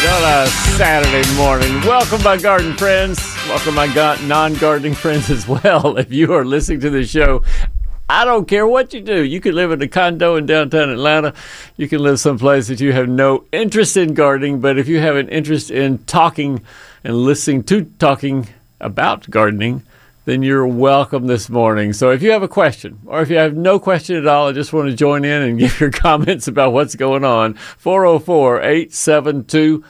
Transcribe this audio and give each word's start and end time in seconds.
On 0.00 0.44
a 0.44 0.46
Saturday 0.48 1.36
morning. 1.36 1.80
Welcome, 1.82 2.22
my 2.22 2.38
garden 2.38 2.72
friends. 2.72 3.20
Welcome, 3.46 3.74
my 3.74 3.86
non 4.26 4.54
gardening 4.54 4.94
friends 5.02 5.28
as 5.28 5.46
well. 5.46 5.98
If 5.98 6.10
you 6.10 6.32
are 6.32 6.46
listening 6.46 6.80
to 6.80 6.90
the 6.90 7.04
show, 7.04 7.42
I 8.08 8.24
don't 8.24 8.48
care 8.48 8.66
what 8.66 8.94
you 8.94 9.02
do. 9.02 9.22
You 9.22 9.38
could 9.40 9.52
live 9.52 9.70
in 9.70 9.82
a 9.82 9.88
condo 9.88 10.36
in 10.36 10.46
downtown 10.46 10.88
Atlanta. 10.88 11.34
You 11.76 11.88
can 11.88 12.02
live 12.02 12.18
someplace 12.20 12.68
that 12.68 12.80
you 12.80 12.92
have 12.94 13.06
no 13.06 13.44
interest 13.52 13.98
in 13.98 14.14
gardening, 14.14 14.60
but 14.60 14.78
if 14.78 14.88
you 14.88 14.98
have 14.98 15.16
an 15.16 15.28
interest 15.28 15.70
in 15.70 15.98
talking 16.04 16.64
and 17.04 17.14
listening 17.14 17.62
to 17.64 17.84
talking 17.98 18.48
about 18.80 19.28
gardening, 19.28 19.82
then 20.24 20.42
you're 20.42 20.66
welcome 20.66 21.26
this 21.26 21.48
morning. 21.48 21.92
So 21.92 22.10
if 22.10 22.22
you 22.22 22.30
have 22.30 22.42
a 22.42 22.48
question, 22.48 23.00
or 23.06 23.22
if 23.22 23.30
you 23.30 23.36
have 23.36 23.56
no 23.56 23.78
question 23.78 24.16
at 24.16 24.26
all, 24.26 24.48
I 24.48 24.52
just 24.52 24.72
want 24.72 24.88
to 24.88 24.96
join 24.96 25.24
in 25.24 25.42
and 25.42 25.58
give 25.58 25.80
your 25.80 25.90
comments 25.90 26.48
about 26.48 26.72
what's 26.72 26.94
going 26.94 27.24
on, 27.24 27.54
404 27.78 28.60
872 28.60 29.84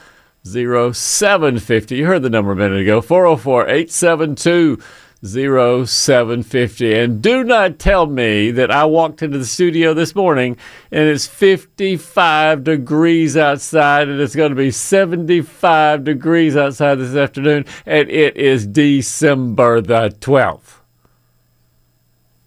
0750. 0.45 1.95
You 1.95 2.05
heard 2.05 2.23
the 2.23 2.29
number 2.29 2.51
a 2.51 2.55
minute 2.55 2.81
ago, 2.81 3.01
404 3.01 3.63
872 3.63 4.79
0750. 5.23 6.93
And 6.93 7.21
do 7.21 7.43
not 7.43 7.79
tell 7.79 8.05
me 8.05 8.51
that 8.51 8.69
I 8.69 8.85
walked 8.85 9.21
into 9.21 9.37
the 9.37 9.45
studio 9.45 9.93
this 9.93 10.15
morning 10.15 10.57
and 10.91 11.07
it's 11.07 11.27
55 11.27 12.63
degrees 12.63 13.37
outside 13.37 14.09
and 14.09 14.19
it's 14.19 14.35
going 14.35 14.49
to 14.49 14.55
be 14.55 14.71
75 14.71 16.03
degrees 16.03 16.57
outside 16.57 16.95
this 16.95 17.15
afternoon 17.15 17.65
and 17.85 18.09
it 18.09 18.35
is 18.35 18.67
December 18.67 19.79
the 19.81 20.09
12th. 20.19 20.79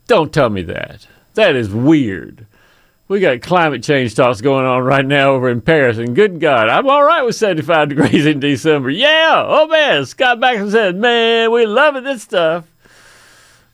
Don't 0.07 0.33
tell 0.33 0.51
me 0.51 0.63
that. 0.63 1.07
That 1.35 1.57
is 1.57 1.71
weird. 1.71 2.47
We 3.09 3.21
got 3.21 3.41
climate 3.41 3.85
change 3.85 4.17
talks 4.17 4.41
going 4.41 4.67
on 4.67 4.83
right 4.83 5.07
now 5.07 5.31
over 5.31 5.49
in 5.49 5.61
Paris, 5.61 5.97
and 5.99 6.17
good 6.17 6.41
God, 6.41 6.69
I'm 6.69 6.89
all 6.89 7.05
right 7.05 7.23
with 7.23 7.37
75 7.37 7.89
degrees 7.91 8.27
in 8.27 8.41
December. 8.41 8.91
Yeah, 8.91 9.45
oh 9.47 9.69
man, 9.69 10.07
Scott 10.07 10.41
Baxter 10.41 10.71
said, 10.71 10.97
man, 10.97 11.53
we 11.53 11.67
loving 11.67 12.03
this 12.03 12.23
stuff. 12.23 12.65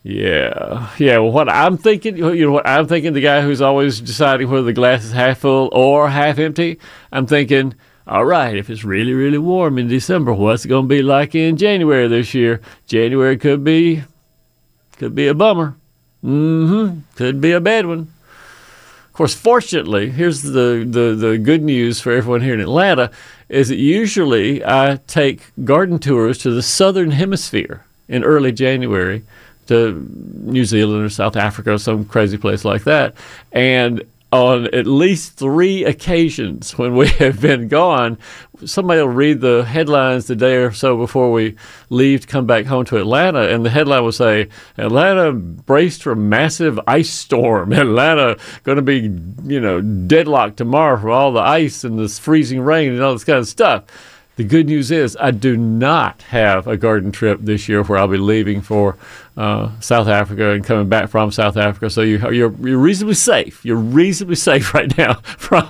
Yeah, 0.03 0.91
yeah. 0.99 1.19
Well, 1.19 1.31
what 1.31 1.49
I'm 1.49 1.79
thinking, 1.79 2.17
you 2.17 2.47
know, 2.47 2.53
what 2.53 2.67
I'm 2.67 2.87
thinking, 2.87 3.15
the 3.15 3.21
guy 3.21 3.41
who's 3.41 3.63
always 3.63 4.01
deciding 4.01 4.51
whether 4.51 4.65
the 4.65 4.73
glass 4.73 5.05
is 5.05 5.13
half 5.13 5.39
full 5.39 5.71
or 5.73 6.11
half 6.11 6.39
empty. 6.39 6.79
I'm 7.13 7.27
thinking, 7.27 7.75
all 8.07 8.25
right, 8.25 8.57
if 8.57 8.69
it's 8.69 8.85
really, 8.85 9.15
really 9.15 9.39
warm 9.39 9.79
in 9.79 9.87
December, 9.87 10.33
what's 10.35 10.65
it 10.65 10.69
going 10.69 10.85
to 10.85 10.95
be 10.95 11.03
like 11.03 11.35
in 11.35 11.57
January 11.57 12.09
this 12.09 12.35
year? 12.35 12.61
January 12.87 13.39
could 13.39 13.63
be, 13.63 14.03
could 14.99 15.15
be 15.15 15.29
a 15.29 15.35
bummer. 15.35 15.77
Mm-hmm. 16.25 16.99
Could 17.15 17.41
be 17.41 17.53
a 17.53 17.61
bad 17.61 17.87
one. 17.87 18.13
Of 19.13 19.17
course, 19.17 19.35
fortunately, 19.35 20.09
here's 20.09 20.41
the, 20.41 20.87
the, 20.89 21.15
the 21.15 21.37
good 21.37 21.63
news 21.63 22.01
for 22.01 22.13
everyone 22.13 22.41
here 22.41 22.55
in 22.55 22.61
Atlanta 22.61 23.11
is 23.51 23.69
that 23.69 23.77
usually 23.77 24.65
I 24.65 25.01
take 25.07 25.53
garden 25.67 25.99
tours 25.99 26.39
to 26.39 26.51
the 26.51 26.63
southern 26.63 27.11
hemisphere 27.11 27.85
in 28.09 28.25
early 28.25 28.53
January 28.53 29.23
to 29.67 30.09
New 30.45 30.65
Zealand 30.65 31.05
or 31.05 31.11
South 31.11 31.37
Africa 31.37 31.75
or 31.75 31.79
some 31.79 32.07
crazy 32.07 32.39
place 32.39 32.65
like 32.65 32.85
that. 32.85 33.15
And 33.53 34.03
on 34.33 34.67
at 34.75 34.87
least 34.87 35.35
three 35.35 35.85
occasions 35.85 36.79
when 36.79 36.97
we 36.97 37.07
have 37.19 37.41
been 37.41 37.69
gone, 37.69 38.19
somebody 38.65 39.01
will 39.01 39.09
read 39.09 39.41
the 39.41 39.65
headlines 39.65 40.27
the 40.27 40.35
day 40.35 40.57
or 40.57 40.73
so 40.73 40.97
before 40.97 41.31
we 41.31 41.55
leave 41.91 42.23
to 42.23 42.27
come 42.27 42.47
back 42.47 42.65
home 42.65 42.85
to 42.87 42.97
Atlanta, 42.97 43.53
and 43.53 43.65
the 43.65 43.71
headline 43.71 44.03
will 44.03 44.13
say, 44.13 44.49
Atlanta 44.79 45.33
braced 45.33 46.03
for 46.03 46.15
massive 46.15 46.81
ice 46.87 47.11
storm. 47.11 47.73
Atlanta 47.73 48.39
going 48.65 48.77
to 48.77 48.83
be, 48.83 49.01
you 49.45 49.61
know, 49.61 49.81
deadlocked 49.81 50.57
tomorrow 50.57 50.99
for 50.99 51.11
all 51.11 51.33
the 51.33 51.41
ice 51.41 51.85
and 51.85 51.99
this 51.99 52.19
freezing 52.19 52.61
rain 52.61 52.93
and 52.93 53.03
all 53.03 53.13
this 53.13 53.25
kind 53.25 53.39
of 53.39 53.49
stuff. 53.49 53.85
The 54.37 54.45
good 54.45 54.67
news 54.67 54.91
is 54.91 55.15
I 55.21 55.31
do 55.31 55.59
not 55.59 56.23
have 56.23 56.67
a 56.67 56.79
garden 56.79 57.13
trip 57.13 57.41
this 57.43 57.69
year 57.69 57.83
where 57.83 57.99
I'll 57.99 58.09
be 58.09 58.17
leaving 58.17 58.63
for 58.63 58.97
uh, 59.37 59.79
South 59.81 60.09
Africa 60.09 60.51
and 60.53 60.65
coming 60.65 60.89
back 60.89 61.11
from 61.11 61.31
South 61.31 61.59
Africa. 61.59 61.91
So 61.91 62.01
you, 62.01 62.19
are 62.25 62.33
you're, 62.33 62.55
you're 62.67 62.79
reasonably 62.79 63.15
safe. 63.15 63.63
You're 63.63 63.77
reasonably 63.77 64.37
safe 64.37 64.73
right 64.73 64.97
now 64.97 65.15
from 65.37 65.69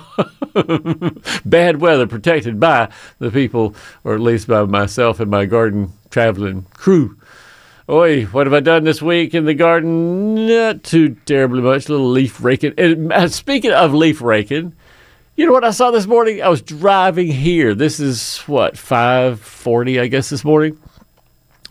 bad 1.44 1.80
weather, 1.80 2.06
protected 2.06 2.60
by 2.60 2.88
the 3.18 3.32
people, 3.32 3.74
or 4.04 4.14
at 4.14 4.20
least 4.20 4.46
by 4.46 4.62
myself 4.64 5.18
and 5.18 5.30
my 5.30 5.44
garden 5.44 5.92
traveling 6.10 6.66
crew. 6.74 7.16
Oi, 7.88 8.26
what 8.26 8.46
have 8.46 8.54
I 8.54 8.60
done 8.60 8.84
this 8.84 9.02
week 9.02 9.34
in 9.34 9.44
the 9.44 9.54
garden? 9.54 10.46
Not 10.46 10.84
too 10.84 11.16
terribly 11.26 11.60
much. 11.60 11.88
A 11.88 11.92
little 11.92 12.10
leaf 12.10 12.42
raking. 12.42 12.74
And 12.78 13.12
uh, 13.12 13.26
speaking 13.26 13.72
of 13.72 13.92
leaf 13.92 14.22
raking, 14.22 14.74
you 15.36 15.46
know 15.46 15.52
what 15.52 15.64
I 15.64 15.70
saw 15.70 15.90
this 15.90 16.06
morning? 16.06 16.42
I 16.42 16.48
was 16.48 16.60
driving 16.60 17.28
here. 17.28 17.74
This 17.74 18.00
is 18.00 18.38
what 18.40 18.76
five 18.76 19.40
forty, 19.40 19.98
I 19.98 20.06
guess, 20.06 20.28
this 20.28 20.44
morning. 20.44 20.78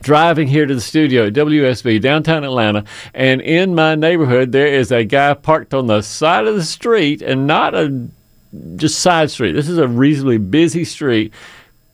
Driving 0.01 0.47
here 0.47 0.65
to 0.65 0.73
the 0.73 0.81
studio 0.81 1.27
at 1.27 1.33
WSB 1.33 2.01
downtown 2.01 2.43
Atlanta, 2.43 2.85
and 3.13 3.39
in 3.39 3.75
my 3.75 3.93
neighborhood 3.93 4.51
there 4.51 4.65
is 4.65 4.91
a 4.91 5.03
guy 5.03 5.35
parked 5.35 5.75
on 5.75 5.85
the 5.85 6.01
side 6.01 6.47
of 6.47 6.55
the 6.55 6.63
street, 6.63 7.21
and 7.21 7.45
not 7.45 7.75
a 7.75 8.07
just 8.77 8.99
side 8.99 9.29
street. 9.29 9.51
This 9.51 9.69
is 9.69 9.77
a 9.77 9.87
reasonably 9.87 10.39
busy 10.39 10.83
street. 10.83 11.31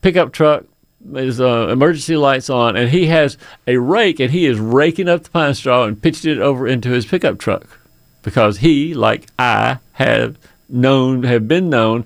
Pickup 0.00 0.32
truck, 0.32 0.64
his 1.12 1.38
uh, 1.38 1.68
emergency 1.68 2.16
lights 2.16 2.48
on, 2.48 2.76
and 2.76 2.88
he 2.88 3.08
has 3.08 3.36
a 3.66 3.76
rake, 3.76 4.20
and 4.20 4.30
he 4.30 4.46
is 4.46 4.58
raking 4.58 5.08
up 5.08 5.24
the 5.24 5.30
pine 5.30 5.52
straw 5.52 5.84
and 5.84 6.00
pitching 6.00 6.32
it 6.32 6.38
over 6.38 6.66
into 6.66 6.88
his 6.88 7.04
pickup 7.04 7.38
truck 7.38 7.78
because 8.22 8.58
he, 8.58 8.94
like 8.94 9.26
I, 9.38 9.80
have 9.92 10.38
known 10.68 11.22
have 11.22 11.48
been 11.48 11.70
known 11.70 12.04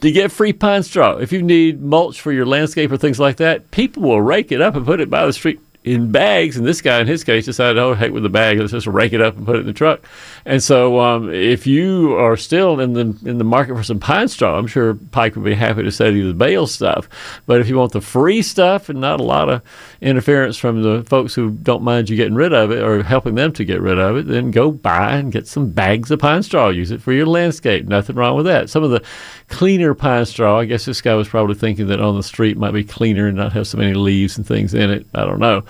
to 0.00 0.10
get 0.10 0.32
free 0.32 0.52
pine 0.52 0.82
straw. 0.82 1.16
If 1.16 1.32
you 1.32 1.42
need 1.42 1.80
mulch 1.80 2.20
for 2.20 2.32
your 2.32 2.46
landscape 2.46 2.90
or 2.90 2.96
things 2.96 3.20
like 3.20 3.36
that, 3.36 3.70
people 3.70 4.02
will 4.02 4.20
rake 4.20 4.52
it 4.52 4.60
up 4.60 4.74
and 4.74 4.84
put 4.84 5.00
it 5.00 5.08
by 5.08 5.24
the 5.26 5.32
street 5.32 5.60
in 5.84 6.12
bags. 6.12 6.56
And 6.56 6.66
this 6.66 6.80
guy, 6.80 7.00
in 7.00 7.06
his 7.06 7.24
case, 7.24 7.46
decided, 7.46 7.78
oh, 7.78 7.94
heck 7.94 8.12
with 8.12 8.22
the 8.22 8.28
bag, 8.28 8.58
let's 8.58 8.72
just 8.72 8.86
rake 8.86 9.12
it 9.12 9.20
up 9.20 9.36
and 9.36 9.44
put 9.44 9.56
it 9.56 9.60
in 9.60 9.66
the 9.66 9.72
truck. 9.72 10.00
And 10.44 10.62
so, 10.62 11.00
um, 11.00 11.32
if 11.32 11.66
you 11.66 12.16
are 12.16 12.36
still 12.36 12.80
in 12.80 12.92
the 12.92 13.16
in 13.28 13.38
the 13.38 13.44
market 13.44 13.76
for 13.76 13.82
some 13.82 13.98
pine 13.98 14.28
straw, 14.28 14.58
I'm 14.58 14.66
sure 14.66 14.94
Pike 14.94 15.34
would 15.36 15.44
be 15.44 15.54
happy 15.54 15.82
to 15.82 15.90
sell 15.90 16.12
you 16.12 16.26
the 16.28 16.34
bale 16.34 16.66
stuff. 16.66 17.08
But 17.46 17.60
if 17.60 17.68
you 17.68 17.76
want 17.76 17.92
the 17.92 18.00
free 18.00 18.42
stuff 18.42 18.88
and 18.88 19.00
not 19.00 19.20
a 19.20 19.24
lot 19.24 19.48
of 19.48 19.62
interference 20.00 20.56
from 20.56 20.82
the 20.82 21.04
folks 21.04 21.34
who 21.34 21.50
don't 21.50 21.82
mind 21.82 22.10
you 22.10 22.16
getting 22.16 22.34
rid 22.34 22.52
of 22.52 22.70
it 22.70 22.82
or 22.82 23.02
helping 23.02 23.34
them 23.34 23.52
to 23.52 23.64
get 23.64 23.80
rid 23.80 23.98
of 23.98 24.16
it, 24.16 24.26
then 24.26 24.50
go 24.50 24.70
buy 24.70 25.16
and 25.16 25.32
get 25.32 25.46
some 25.46 25.70
bags 25.70 26.10
of 26.10 26.18
pine 26.18 26.42
straw. 26.42 26.68
Use 26.68 26.90
it 26.90 27.02
for 27.02 27.12
your 27.12 27.26
landscape. 27.26 27.86
Nothing 27.86 28.16
wrong 28.16 28.36
with 28.36 28.46
that. 28.46 28.70
Some 28.70 28.82
of 28.82 28.90
the 28.90 29.02
cleaner 29.48 29.94
pine 29.94 30.26
straw, 30.26 30.60
I 30.60 30.64
guess 30.64 30.84
this 30.84 31.00
guy 31.00 31.14
was 31.14 31.28
probably 31.28 31.54
thinking 31.54 31.88
that 31.88 32.00
on 32.00 32.16
the 32.16 32.22
street 32.22 32.56
might 32.56 32.72
be 32.72 32.84
cleaner 32.84 33.26
and 33.26 33.36
not 33.36 33.52
have 33.52 33.66
so 33.66 33.78
many 33.78 33.94
leaves 33.94 34.36
and 34.36 34.46
things 34.46 34.74
in 34.74 34.90
it. 34.90 35.06
I 35.14 35.24
don't 35.24 35.38
know. 35.38 35.64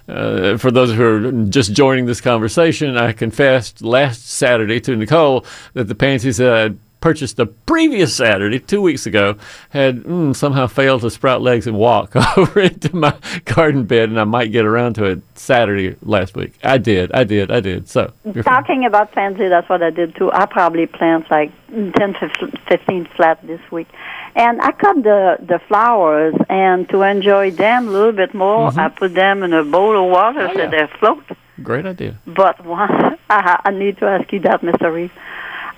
uh, 0.09 0.59
for 0.59 0.71
those 0.71 0.93
who 0.93 1.05
are 1.05 1.33
just 1.45 1.73
joining 1.73 2.07
this 2.07 2.21
conversation, 2.21 2.97
I 2.97 3.13
confessed 3.13 3.83
last 3.83 4.29
Saturday 4.29 4.81
to 4.81 4.95
Nicole 4.95 5.47
that 5.73 5.85
the 5.85 5.95
pansies 5.95 6.37
that 6.37 6.53
I 6.53 6.75
purchased 7.01 7.37
the 7.37 7.47
previous 7.47 8.15
Saturday, 8.15 8.59
two 8.59 8.81
weeks 8.83 9.07
ago, 9.07 9.37
had 9.71 10.03
mm, 10.03 10.35
somehow 10.35 10.67
failed 10.67 11.03
to 11.03 11.11
sprout 11.11 11.41
legs 11.43 11.67
and 11.67 11.77
walk 11.77 12.15
over 12.39 12.61
into 12.61 12.95
my 12.95 13.15
garden 13.45 13.85
bed, 13.85 14.09
and 14.09 14.19
I 14.21 14.25
might 14.25 14.53
get 14.53 14.65
around 14.65 14.95
to 14.95 15.05
it 15.05 15.23
Saturday 15.35 15.97
last 16.03 16.37
week. 16.37 16.55
I 16.63 16.79
did, 16.79 17.13
I 17.13 17.25
did, 17.25 17.51
I 17.51 17.61
did. 17.61 17.89
So 17.89 18.13
you're 18.25 18.43
fine. 18.43 18.55
Talking 18.63 18.85
about 18.85 19.13
pansy, 19.13 19.49
that's 19.49 19.69
what 19.69 19.83
I 19.83 19.91
did 19.91 20.17
too. 20.17 20.31
I 20.33 20.47
probably 20.47 20.87
plant 20.87 21.31
like 21.31 21.53
10 21.71 21.93
to 21.95 22.31
15 22.69 23.09
flat 23.17 23.45
this 23.47 23.61
week. 23.71 23.89
And 24.35 24.61
I 24.61 24.73
cut 24.73 25.03
the, 25.03 25.37
the 25.41 25.59
flowers, 25.67 26.35
and 26.49 26.89
to 26.91 27.03
enjoy 27.03 27.51
them 27.51 27.89
a 27.89 27.91
little 27.91 28.13
bit 28.13 28.35
more, 28.35 28.71
I 28.79 28.89
put 28.89 29.15
them 29.15 29.43
in 29.43 29.53
a 29.53 29.65
bowl 29.65 29.97
of 30.05 30.11
water 30.11 30.39
Mm-hmm. 30.41 30.51
Oh, 30.51 30.55
so 30.55 30.63
yeah. 30.77 30.87
they 30.87 30.99
float. 30.99 31.25
great 31.63 31.87
idea. 31.87 32.19
But 32.27 32.65
one, 32.65 33.19
I, 33.31 33.61
I 33.65 33.71
need 33.71 33.99
to 33.99 34.05
ask 34.07 34.33
you 34.33 34.41
that, 34.41 34.61
Mr. 34.63 34.93
Reeve. 34.93 35.13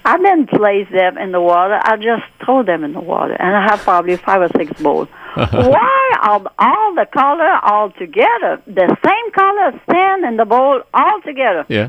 I 0.05 0.17
didn't 0.17 0.49
place 0.49 0.89
them 0.91 1.19
in 1.19 1.33
the 1.33 1.41
water. 1.41 1.79
I 1.83 1.97
just 1.97 2.23
throw 2.45 2.63
them 2.63 2.85
in 2.85 2.93
the 2.93 3.01
water, 3.01 3.35
and 3.35 3.55
I 3.55 3.63
have 3.71 3.81
probably 3.81 4.17
five 4.17 4.41
or 4.43 4.49
six 4.57 4.81
bowls. 4.81 5.09
Why 5.35 6.13
are 6.21 6.43
all 6.59 6.95
the 6.95 7.07
color 7.13 7.59
all 7.63 7.91
together? 7.93 8.63
The 8.67 8.97
same 9.05 9.33
color 9.33 9.81
stand 9.89 10.25
in 10.25 10.37
the 10.37 10.45
bowl 10.45 10.83
all 10.93 11.21
together. 11.23 11.65
Yeah, 11.69 11.89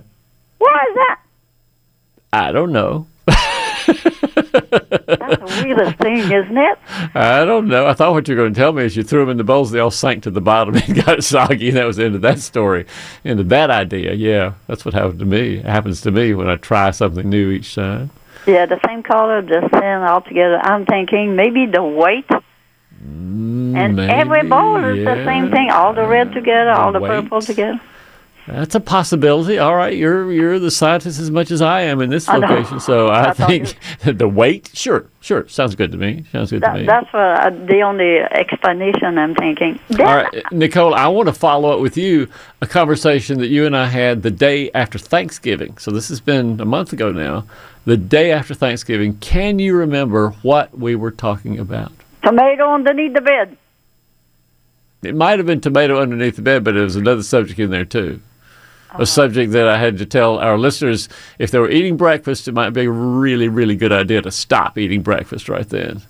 Why 0.57 0.85
is 0.89 0.95
that? 0.95 1.19
I 2.33 2.51
don't 2.51 2.71
know. 2.71 3.07
That's 3.87 5.39
the 5.39 5.63
weirdest 5.63 5.97
thing, 5.97 6.31
isn't 6.31 6.57
it? 6.57 6.79
I 7.15 7.45
don't 7.45 7.67
know. 7.67 7.87
I 7.87 7.93
thought 7.93 8.13
what 8.13 8.27
you 8.27 8.35
were 8.35 8.43
going 8.43 8.53
to 8.53 8.59
tell 8.59 8.73
me 8.73 8.83
is 8.83 8.95
you 8.95 9.03
threw 9.03 9.21
them 9.21 9.29
in 9.29 9.37
the 9.37 9.43
bowls, 9.43 9.71
they 9.71 9.79
all 9.79 9.91
sank 9.91 10.23
to 10.23 10.31
the 10.31 10.41
bottom 10.41 10.75
and 10.87 11.05
got 11.05 11.23
soggy, 11.23 11.69
and 11.69 11.77
that 11.77 11.85
was 11.85 11.97
the 11.97 12.05
end 12.05 12.15
of 12.15 12.21
that 12.21 12.39
story, 12.39 12.85
end 13.25 13.39
of 13.39 13.49
that 13.49 13.69
idea. 13.69 14.13
Yeah, 14.13 14.53
that's 14.67 14.85
what 14.85 14.93
happened 14.93 15.19
to 15.19 15.25
me. 15.25 15.57
It 15.57 15.65
happens 15.65 16.01
to 16.01 16.11
me 16.11 16.33
when 16.33 16.49
I 16.49 16.55
try 16.55 16.91
something 16.91 17.29
new 17.29 17.51
each 17.51 17.75
time. 17.75 18.11
Yeah, 18.47 18.65
the 18.65 18.79
same 18.87 19.03
color, 19.03 19.41
the 19.41 20.07
all 20.07 20.21
together. 20.21 20.57
I'm 20.57 20.85
thinking 20.85 21.35
maybe 21.35 21.67
the 21.67 21.83
weight. 21.83 22.27
Mm, 23.03 23.75
and 23.75 23.99
every 23.99 24.47
bowl 24.47 24.77
is 24.83 25.05
the 25.05 25.23
same 25.25 25.51
thing. 25.51 25.69
All 25.69 25.93
the 25.93 26.07
red 26.07 26.33
together, 26.33 26.71
all 26.71 26.91
the 26.91 26.99
purple 26.99 27.41
together. 27.41 27.79
That's 28.47 28.75
a 28.75 28.79
possibility. 28.79 29.59
All 29.59 29.75
right, 29.75 29.95
you're 29.95 30.31
you're 30.31 30.59
the 30.59 30.71
scientist 30.71 31.19
as 31.19 31.29
much 31.29 31.51
as 31.51 31.61
I 31.61 31.81
am 31.81 32.01
in 32.01 32.09
this 32.09 32.27
I 32.27 32.37
location, 32.37 32.79
so 32.79 33.09
I 33.09 33.23
That's 33.23 33.39
all 33.39 33.47
think 33.47 33.75
the 34.03 34.27
weight. 34.27 34.71
Sure, 34.73 35.05
sure, 35.21 35.47
sounds 35.47 35.75
good 35.75 35.91
to 35.91 35.97
me. 35.97 36.25
Sounds 36.31 36.49
good 36.49 36.61
to 36.63 36.73
me. 36.73 36.85
that's 36.85 37.13
uh, 37.13 37.49
the 37.67 37.81
only 37.81 38.17
explanation 38.17 39.17
I'm 39.17 39.35
thinking. 39.35 39.79
Then, 39.89 40.07
All 40.07 40.15
right, 40.15 40.43
Nicole, 40.51 40.93
I 40.95 41.07
want 41.07 41.27
to 41.27 41.33
follow 41.33 41.71
up 41.71 41.79
with 41.81 41.97
you 41.97 42.27
a 42.61 42.67
conversation 42.67 43.39
that 43.39 43.47
you 43.47 43.65
and 43.65 43.77
I 43.77 43.85
had 43.87 44.23
the 44.23 44.31
day 44.31 44.71
after 44.71 44.97
Thanksgiving. 44.97 45.77
So 45.77 45.91
this 45.91 46.09
has 46.09 46.19
been 46.19 46.59
a 46.59 46.65
month 46.65 46.93
ago 46.93 47.11
now. 47.11 47.45
The 47.85 47.97
day 47.97 48.31
after 48.31 48.53
Thanksgiving, 48.53 49.17
can 49.17 49.59
you 49.59 49.75
remember 49.75 50.31
what 50.41 50.77
we 50.77 50.95
were 50.95 51.11
talking 51.11 51.57
about? 51.59 51.91
Tomato 52.23 52.73
underneath 52.73 53.13
the 53.13 53.21
bed. 53.21 53.57
It 55.03 55.15
might 55.15 55.39
have 55.39 55.47
been 55.47 55.61
tomato 55.61 55.99
underneath 55.99 56.35
the 56.35 56.43
bed, 56.43 56.63
but 56.63 56.75
it 56.75 56.81
was 56.81 56.95
another 56.95 57.23
subject 57.23 57.59
in 57.59 57.71
there 57.71 57.85
too. 57.85 58.19
A 58.91 58.95
uh-huh. 58.95 59.05
subject 59.05 59.53
that 59.53 59.69
I 59.69 59.77
had 59.77 59.99
to 59.99 60.05
tell 60.05 60.37
our 60.39 60.57
listeners 60.57 61.07
if 61.39 61.49
they 61.49 61.59
were 61.59 61.69
eating 61.69 61.95
breakfast, 61.95 62.49
it 62.49 62.53
might 62.53 62.71
be 62.71 62.83
a 62.83 62.91
really, 62.91 63.47
really 63.47 63.77
good 63.77 63.93
idea 63.93 64.21
to 64.21 64.31
stop 64.31 64.77
eating 64.77 65.01
breakfast 65.01 65.47
right 65.47 65.67
then. 65.67 66.01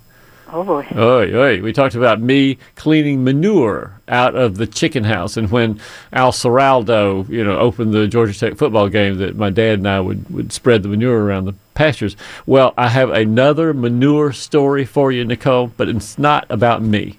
Oh 0.54 0.64
boy. 0.64 0.86
Oy, 0.96 1.34
oy. 1.34 1.62
We 1.62 1.72
talked 1.72 1.96
about 1.96 2.20
me 2.20 2.58
cleaning 2.76 3.24
manure 3.24 4.02
out 4.10 4.36
of 4.36 4.58
the 4.58 4.68
chicken 4.68 5.06
house, 5.06 5.38
and 5.38 5.50
when 5.50 5.80
Al 6.12 6.34
Ciraldo, 6.34 7.28
you 7.30 7.44
know, 7.44 7.58
opened 7.58 7.94
the 7.94 8.08
Georgia 8.08 8.38
Tech 8.38 8.58
football 8.58 8.90
game, 8.90 9.18
that 9.20 9.38
my 9.38 9.50
dad 9.50 9.80
and 9.80 9.88
I 9.88 10.02
would, 10.02 10.30
would 10.30 10.52
spread 10.52 10.84
the 10.84 10.90
manure 10.90 11.24
around 11.24 11.46
the 11.46 11.54
pastures. 11.74 12.18
Well, 12.46 12.74
I 12.78 12.90
have 12.90 13.12
another 13.12 13.74
manure 13.74 14.34
story 14.34 14.84
for 14.84 15.12
you, 15.12 15.24
Nicole, 15.24 15.68
but 15.68 15.88
it's 15.88 16.18
not 16.18 16.46
about 16.50 16.82
me. 16.82 17.18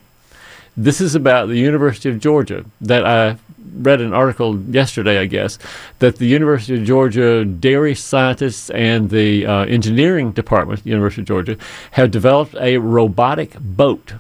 This 0.77 1.01
is 1.01 1.15
about 1.15 1.49
the 1.49 1.59
University 1.59 2.11
of 2.11 2.21
Georgia 2.21 2.65
that 2.83 3.07
I 3.07 3.39
read 3.75 4.01
an 4.01 4.13
article 4.13 4.59
yesterday, 4.61 5.19
I 5.19 5.27
guess, 5.27 5.59
that 5.99 6.17
the 6.17 6.27
University 6.27 6.77
of 6.79 6.85
Georgia 6.85 7.45
dairy 7.45 7.95
scientists 7.95 8.71
and 8.71 9.11
the 9.11 9.47
uh, 9.47 9.65
engineering 9.65 10.33
department, 10.33 10.81
at 10.81 10.85
the 10.85 10.91
University 10.91 11.23
of 11.23 11.29
Georgia, 11.29 11.57
have 11.93 12.11
developed 12.11 12.55
a 12.61 12.79
robotic 12.79 13.59
boat. 13.61 14.15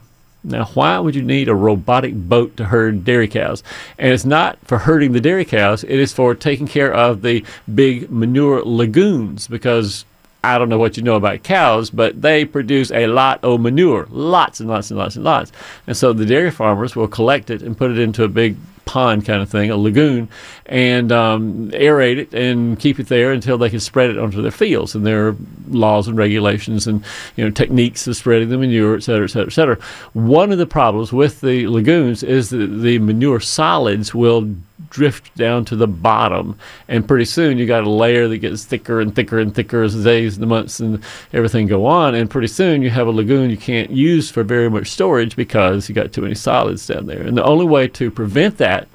Now, 0.45 0.65
why 0.65 0.99
would 0.99 1.15
you 1.15 1.23
need 1.23 1.49
a 1.49 1.55
robotic 1.55 2.15
boat 2.15 2.57
to 2.57 2.65
herd 2.65 3.05
dairy 3.05 3.29
cows? 3.29 3.63
And 3.99 4.13
it's 4.13 4.25
not 4.25 4.59
for 4.65 4.79
herding 4.79 5.13
the 5.13 5.21
dairy 5.21 5.45
cows, 5.45 5.85
it 5.85 6.01
is 6.01 6.13
for 6.13 6.35
taking 6.35 6.67
care 6.67 6.93
of 6.93 7.23
the 7.23 7.45
big 7.73 8.11
manure 8.11 8.63
lagoons 8.65 9.47
because 9.47 10.05
I 10.45 10.59
don't 10.59 10.69
know 10.69 10.79
what 10.79 10.97
you 10.97 11.05
know 11.05 11.15
about 11.15 11.45
cows, 11.45 11.91
but 11.91 12.21
they 12.21 12.45
produce 12.45 12.91
a 12.91 13.07
lot 13.07 13.45
of 13.45 13.61
manure, 13.61 14.09
lots 14.11 14.59
and 14.59 14.69
lots 14.69 14.91
and 14.91 14.99
lots 14.99 15.15
and 15.15 15.25
lots. 15.25 15.53
And 15.87 15.97
so 15.97 16.13
the 16.13 16.27
dairy 16.27 16.51
farmers 16.51 16.97
will 16.97 17.07
collect 17.07 17.49
it 17.49 17.63
and 17.63 17.79
put 17.79 17.93
it 17.93 17.99
into 18.01 18.25
a 18.25 18.29
big 18.29 18.57
pond 18.85 19.25
kind 19.25 19.43
of 19.43 19.49
thing, 19.49 19.71
a 19.71 19.77
lagoon, 19.77 20.29
and 20.67 21.13
um, 21.13 21.71
aerate 21.71 22.19
it 22.19 22.35
and 22.35 22.79
keep 22.79 22.99
it 22.99 23.09
there 23.09 23.33
until 23.33 23.59
they 23.59 23.71
can 23.71 23.81
spread 23.81 24.11
it 24.11 24.19
onto 24.19 24.43
their 24.43 24.51
fields. 24.51 24.95
And 24.95 25.07
there 25.07 25.29
are 25.29 25.37
laws 25.69 26.09
and 26.09 26.17
regulations 26.17 26.87
and 26.87 27.05
you 27.37 27.45
know 27.45 27.51
techniques 27.51 28.07
of 28.07 28.17
spreading 28.17 28.49
the 28.49 28.59
manure, 28.59 28.97
et 28.97 29.03
cetera, 29.03 29.25
et 29.25 29.31
cetera, 29.31 29.47
et 29.47 29.53
cetera. 29.53 29.79
One 30.13 30.53
of 30.53 30.59
the 30.59 30.67
problems 30.67 31.13
with 31.13 31.41
the 31.41 31.67
lagoons 31.69 32.23
is 32.23 32.51
that 32.51 32.67
the 32.67 32.99
manure 32.99 33.41
solids 33.41 34.15
will 34.15 34.55
drift 34.93 35.35
down 35.35 35.65
to 35.65 35.75
the 35.75 35.89
bottom, 35.89 36.57
and 36.87 37.09
pretty 37.09 37.25
soon 37.25 37.57
you 37.57 37.67
got 37.67 37.85
a 37.85 37.91
layer 37.91 38.29
that 38.29 38.39
gets 38.39 38.65
thicker 38.65 39.01
and 39.01 39.17
thicker 39.17 39.39
and 39.39 39.55
thicker 39.55 39.83
as 39.83 39.95
the 39.95 40.05
days 40.05 40.35
and 40.35 40.43
the 40.43 40.47
months 40.47 40.79
and 40.81 41.03
everything 41.33 41.67
go 41.67 41.87
on, 41.87 42.15
and 42.15 42.31
pretty 42.31 42.47
soon 42.47 42.83
you 42.83 42.91
have 42.91 43.07
a 43.07 43.11
lagoon 43.11 43.51
you 43.51 43.57
can't 43.57 43.91
use 43.91 44.31
for 44.31 44.45
very 44.45 44.69
much 44.69 44.89
storage 44.89 45.35
because 45.35 45.89
you 45.89 45.95
got 45.95 46.13
too 46.13 46.21
many 46.21 46.35
solids 46.35 46.87
down 46.87 47.07
there. 47.07 47.23
And 47.23 47.37
the 47.37 47.45
only 47.45 47.67
way 47.67 47.89
to 47.89 48.11
prevent 48.11 48.59
that 48.59 48.87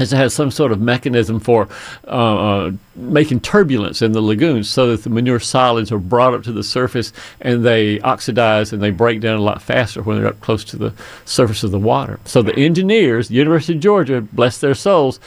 is 0.00 0.10
to 0.10 0.16
have 0.16 0.32
some 0.32 0.50
sort 0.50 0.72
of 0.72 0.80
mechanism 0.80 1.40
for 1.40 1.68
uh, 2.06 2.66
uh, 2.66 2.72
making 2.96 3.40
turbulence 3.40 4.02
in 4.02 4.12
the 4.12 4.20
lagoons 4.20 4.68
so 4.68 4.88
that 4.90 5.04
the 5.04 5.10
manure 5.10 5.40
solids 5.40 5.92
are 5.92 5.98
brought 5.98 6.34
up 6.34 6.42
to 6.42 6.52
the 6.52 6.62
surface 6.62 7.12
and 7.40 7.64
they 7.64 8.00
oxidize 8.00 8.72
and 8.72 8.82
they 8.82 8.90
break 8.90 9.20
down 9.20 9.38
a 9.38 9.42
lot 9.42 9.62
faster 9.62 10.02
when 10.02 10.18
they're 10.18 10.28
up 10.28 10.40
close 10.40 10.64
to 10.64 10.76
the 10.76 10.92
surface 11.24 11.62
of 11.62 11.70
the 11.70 11.78
water. 11.78 12.18
So 12.24 12.42
the 12.42 12.56
engineers, 12.56 13.30
University 13.30 13.74
of 13.74 13.80
Georgia, 13.80 14.20
bless 14.20 14.58
their 14.58 14.74
souls, 14.74 15.20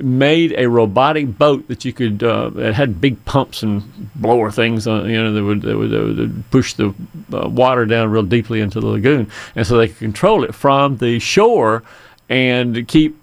made 0.00 0.52
a 0.56 0.68
robotic 0.68 1.38
boat 1.38 1.68
that 1.68 1.84
you 1.84 1.92
could, 1.92 2.22
uh, 2.22 2.50
it 2.56 2.74
had 2.74 3.00
big 3.00 3.22
pumps 3.24 3.62
and 3.62 3.82
blower 4.16 4.50
things 4.50 4.86
on, 4.86 5.08
you 5.08 5.22
know, 5.22 5.32
that 5.32 5.44
would, 5.44 5.62
that 5.62 5.76
would, 5.76 5.90
that 5.90 6.04
would 6.04 6.50
push 6.50 6.74
the 6.74 6.94
uh, 7.32 7.48
water 7.48 7.86
down 7.86 8.10
real 8.10 8.22
deeply 8.22 8.60
into 8.60 8.80
the 8.80 8.86
lagoon. 8.86 9.30
And 9.54 9.66
so 9.66 9.76
they 9.76 9.88
could 9.88 9.98
control 9.98 10.44
it 10.44 10.54
from 10.54 10.98
the 10.98 11.18
shore 11.18 11.82
and 12.28 12.86
keep 12.88 13.21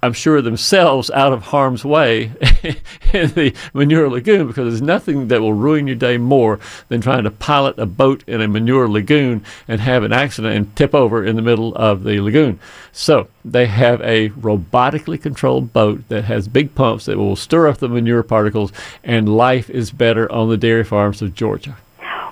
I'm 0.00 0.12
sure 0.12 0.40
themselves 0.40 1.10
out 1.10 1.32
of 1.32 1.42
harm's 1.42 1.84
way 1.84 2.24
in 3.12 3.30
the 3.30 3.52
manure 3.74 4.08
lagoon 4.08 4.46
because 4.46 4.68
there's 4.68 4.82
nothing 4.82 5.26
that 5.28 5.40
will 5.40 5.52
ruin 5.52 5.88
your 5.88 5.96
day 5.96 6.18
more 6.18 6.60
than 6.88 7.00
trying 7.00 7.24
to 7.24 7.32
pilot 7.32 7.78
a 7.80 7.86
boat 7.86 8.22
in 8.28 8.40
a 8.40 8.46
manure 8.46 8.88
lagoon 8.88 9.44
and 9.66 9.80
have 9.80 10.04
an 10.04 10.12
accident 10.12 10.54
and 10.54 10.76
tip 10.76 10.94
over 10.94 11.24
in 11.24 11.34
the 11.34 11.42
middle 11.42 11.74
of 11.74 12.04
the 12.04 12.20
lagoon. 12.20 12.60
So 12.92 13.26
they 13.44 13.66
have 13.66 14.00
a 14.02 14.28
robotically 14.30 15.20
controlled 15.20 15.72
boat 15.72 16.08
that 16.08 16.24
has 16.24 16.46
big 16.46 16.76
pumps 16.76 17.06
that 17.06 17.18
will 17.18 17.34
stir 17.34 17.66
up 17.66 17.78
the 17.78 17.88
manure 17.88 18.22
particles, 18.22 18.72
and 19.02 19.36
life 19.36 19.68
is 19.68 19.90
better 19.90 20.30
on 20.30 20.48
the 20.48 20.56
dairy 20.56 20.84
farms 20.84 21.22
of 21.22 21.34
Georgia. 21.34 21.76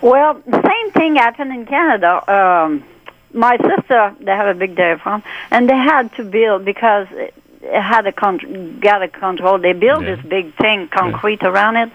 Well, 0.03 0.41
same 0.45 0.91
thing 0.93 1.17
happened 1.17 1.53
in 1.53 1.67
Canada. 1.67 2.23
Um, 2.33 2.85
my 3.33 3.57
sister, 3.57 4.15
they 4.21 4.33
have 4.33 4.55
a 4.55 4.59
big 4.59 4.77
dairy 4.77 4.99
farm, 4.99 5.25
and 5.51 5.69
they 5.69 5.77
had 5.77 6.15
to 6.15 6.25
build 6.25 6.65
because 6.65 7.09
had 7.73 8.07
a 8.07 8.13
con- 8.13 8.79
got 8.81 9.03
a 9.03 9.09
control. 9.09 9.59
They 9.59 9.73
built 9.73 10.03
Yeah. 10.05 10.17
this 10.17 10.25
big 10.27 10.55
thing, 10.57 10.89
concrete 10.89 11.43
around 11.43 11.77
it. 11.77 11.91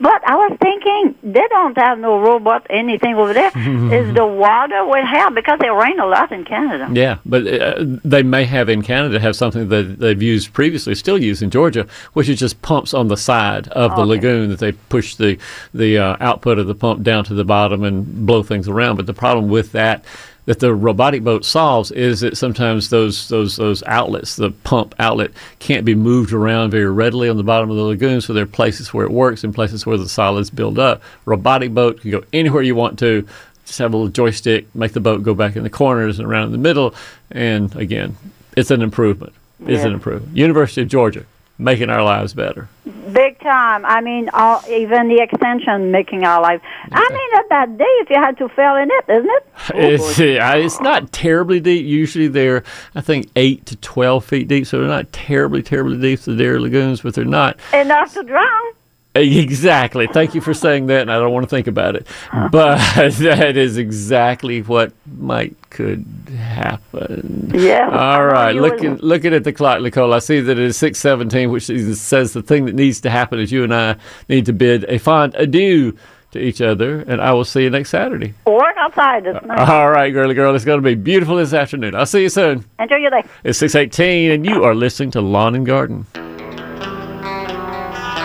But 0.00 0.22
I 0.24 0.36
was 0.36 0.56
thinking 0.62 1.16
they 1.24 1.44
don't 1.50 1.76
have 1.76 1.98
no 1.98 2.20
robot 2.20 2.64
anything 2.70 3.16
over 3.16 3.32
there. 3.34 3.48
Is 3.56 4.14
the 4.14 4.24
water 4.24 4.84
will 4.86 5.04
help 5.04 5.34
because 5.34 5.58
it 5.60 5.66
rain 5.72 5.98
a 5.98 6.06
lot 6.06 6.30
in 6.30 6.44
Canada. 6.44 6.88
Yeah, 6.92 7.18
but 7.26 7.44
uh, 7.48 7.74
they 8.04 8.22
may 8.22 8.44
have 8.44 8.68
in 8.68 8.82
Canada 8.82 9.18
have 9.18 9.34
something 9.34 9.68
that 9.70 9.98
they've 9.98 10.22
used 10.22 10.52
previously, 10.52 10.94
still 10.94 11.18
use 11.18 11.42
in 11.42 11.50
Georgia, 11.50 11.84
which 12.12 12.28
is 12.28 12.38
just 12.38 12.62
pumps 12.62 12.94
on 12.94 13.08
the 13.08 13.16
side 13.16 13.66
of 13.68 13.90
the 13.96 14.02
Okay. 14.02 14.08
lagoon 14.10 14.50
that 14.50 14.60
they 14.60 14.70
push 14.70 15.16
the 15.16 15.36
the 15.74 15.98
uh, 15.98 16.16
output 16.20 16.60
of 16.60 16.68
the 16.68 16.76
pump 16.76 17.02
down 17.02 17.24
to 17.24 17.34
the 17.34 17.44
bottom 17.44 17.82
and 17.82 18.24
blow 18.24 18.44
things 18.44 18.68
around. 18.68 18.96
But 18.96 19.06
the 19.06 19.14
problem 19.14 19.48
with 19.48 19.72
that 19.72 20.04
that 20.48 20.60
the 20.60 20.74
robotic 20.74 21.22
boat 21.22 21.44
solves 21.44 21.90
is 21.90 22.20
that 22.20 22.34
sometimes 22.34 22.88
those 22.88 23.28
those 23.28 23.56
those 23.56 23.82
outlets, 23.82 24.36
the 24.36 24.50
pump 24.50 24.94
outlet, 24.98 25.30
can't 25.58 25.84
be 25.84 25.94
moved 25.94 26.32
around 26.32 26.70
very 26.70 26.90
readily 26.90 27.28
on 27.28 27.36
the 27.36 27.42
bottom 27.42 27.70
of 27.70 27.76
the 27.76 27.82
lagoon. 27.82 28.22
So 28.22 28.32
there 28.32 28.44
are 28.44 28.46
places 28.46 28.94
where 28.94 29.04
it 29.04 29.12
works 29.12 29.44
and 29.44 29.54
places 29.54 29.84
where 29.84 29.98
the 29.98 30.08
solids 30.08 30.48
build 30.48 30.78
up. 30.78 31.02
Robotic 31.26 31.74
boat 31.74 32.00
can 32.00 32.10
go 32.10 32.24
anywhere 32.32 32.62
you 32.62 32.74
want 32.74 32.98
to. 33.00 33.28
Just 33.66 33.78
have 33.78 33.92
a 33.92 33.96
little 33.98 34.10
joystick, 34.10 34.74
make 34.74 34.94
the 34.94 35.00
boat 35.00 35.22
go 35.22 35.34
back 35.34 35.54
in 35.54 35.64
the 35.64 35.70
corners 35.70 36.18
and 36.18 36.26
around 36.26 36.46
in 36.46 36.52
the 36.52 36.58
middle. 36.58 36.94
And 37.30 37.76
again, 37.76 38.16
it's 38.56 38.70
an 38.70 38.80
improvement. 38.80 39.34
It's 39.66 39.84
an 39.84 39.92
improvement. 39.92 40.34
University 40.34 40.80
of 40.80 40.88
Georgia, 40.88 41.26
making 41.58 41.90
our 41.90 42.02
lives 42.02 42.34
better. 42.34 42.68
Big 43.12 43.38
time. 43.40 43.84
I 43.84 44.00
mean, 44.00 44.28
all, 44.32 44.62
even 44.68 45.08
the 45.08 45.20
extension 45.20 45.90
making 45.90 46.24
our 46.24 46.40
life. 46.40 46.60
I 46.92 47.08
mean, 47.10 47.28
not 47.32 47.48
that 47.48 47.68
if 47.78 48.10
You 48.10 48.16
had 48.16 48.38
to 48.38 48.48
fill 48.48 48.76
in 48.76 48.88
it, 48.90 49.04
isn't 49.08 49.30
it? 49.30 49.46
It's, 49.74 50.20
uh, 50.20 50.52
it's 50.56 50.80
not 50.80 51.12
terribly 51.12 51.60
deep. 51.60 51.84
Usually 51.84 52.28
they're, 52.28 52.62
I 52.94 53.00
think, 53.00 53.30
8 53.36 53.66
to 53.66 53.76
12 53.76 54.24
feet 54.24 54.48
deep, 54.48 54.66
so 54.66 54.78
they're 54.78 54.88
not 54.88 55.12
terribly, 55.12 55.62
terribly 55.62 55.98
deep, 55.98 56.20
the 56.20 56.36
Dairy 56.36 56.58
Lagoons, 56.58 57.00
but 57.00 57.14
they're 57.14 57.24
not. 57.24 57.58
Enough 57.72 58.14
to 58.14 58.22
drown. 58.22 58.72
Exactly. 59.14 60.06
Thank 60.06 60.34
you 60.36 60.40
for 60.40 60.54
saying 60.54 60.86
that, 60.86 61.02
and 61.02 61.10
I 61.10 61.18
don't 61.18 61.32
want 61.32 61.42
to 61.44 61.50
think 61.50 61.66
about 61.66 61.96
it. 61.96 62.06
But 62.52 62.78
that 63.18 63.56
is 63.56 63.76
exactly 63.76 64.62
what 64.62 64.92
might 65.18 65.56
could 65.70 66.04
happen. 66.36 67.50
Yeah. 67.54 67.88
All 67.90 68.24
right. 68.24 68.52
Looking 68.54 68.96
looking 68.98 69.34
at 69.34 69.42
the 69.44 69.52
clock, 69.52 69.80
Nicole, 69.82 70.14
I 70.14 70.20
see 70.20 70.40
that 70.40 70.52
it 70.52 70.64
is 70.64 70.76
six 70.76 70.98
seventeen, 71.00 71.50
which 71.50 71.68
is- 71.68 72.00
says 72.00 72.32
the 72.32 72.42
thing 72.42 72.66
that 72.66 72.74
needs 72.74 73.00
to 73.00 73.10
happen 73.10 73.40
is 73.40 73.50
you 73.50 73.64
and 73.64 73.74
I 73.74 73.96
need 74.28 74.46
to 74.46 74.52
bid 74.52 74.84
a 74.84 74.98
fond 74.98 75.34
adieu 75.34 75.96
to 76.30 76.38
each 76.38 76.60
other, 76.60 77.00
and 77.00 77.20
I 77.20 77.32
will 77.32 77.44
see 77.44 77.62
you 77.62 77.70
next 77.70 77.88
Saturday. 77.90 78.34
Or 78.44 78.66
outside 78.78 79.24
this 79.24 79.42
night. 79.44 79.58
Uh, 79.66 79.72
all 79.72 79.90
right, 79.90 80.10
girly 80.12 80.34
girl, 80.34 80.54
it's 80.54 80.64
going 80.64 80.78
to 80.78 80.84
be 80.84 80.94
beautiful 80.94 81.36
this 81.36 81.54
afternoon. 81.54 81.94
I'll 81.94 82.04
see 82.06 82.22
you 82.22 82.28
soon. 82.28 82.64
Enjoy 82.78 82.96
your 82.96 83.10
day. 83.10 83.24
It's 83.44 83.58
six 83.58 83.74
eighteen, 83.74 84.30
and 84.30 84.46
you 84.46 84.62
are 84.64 84.74
listening 84.74 85.10
to 85.12 85.20
Lawn 85.20 85.54
and 85.56 85.66
Garden. 85.66 86.06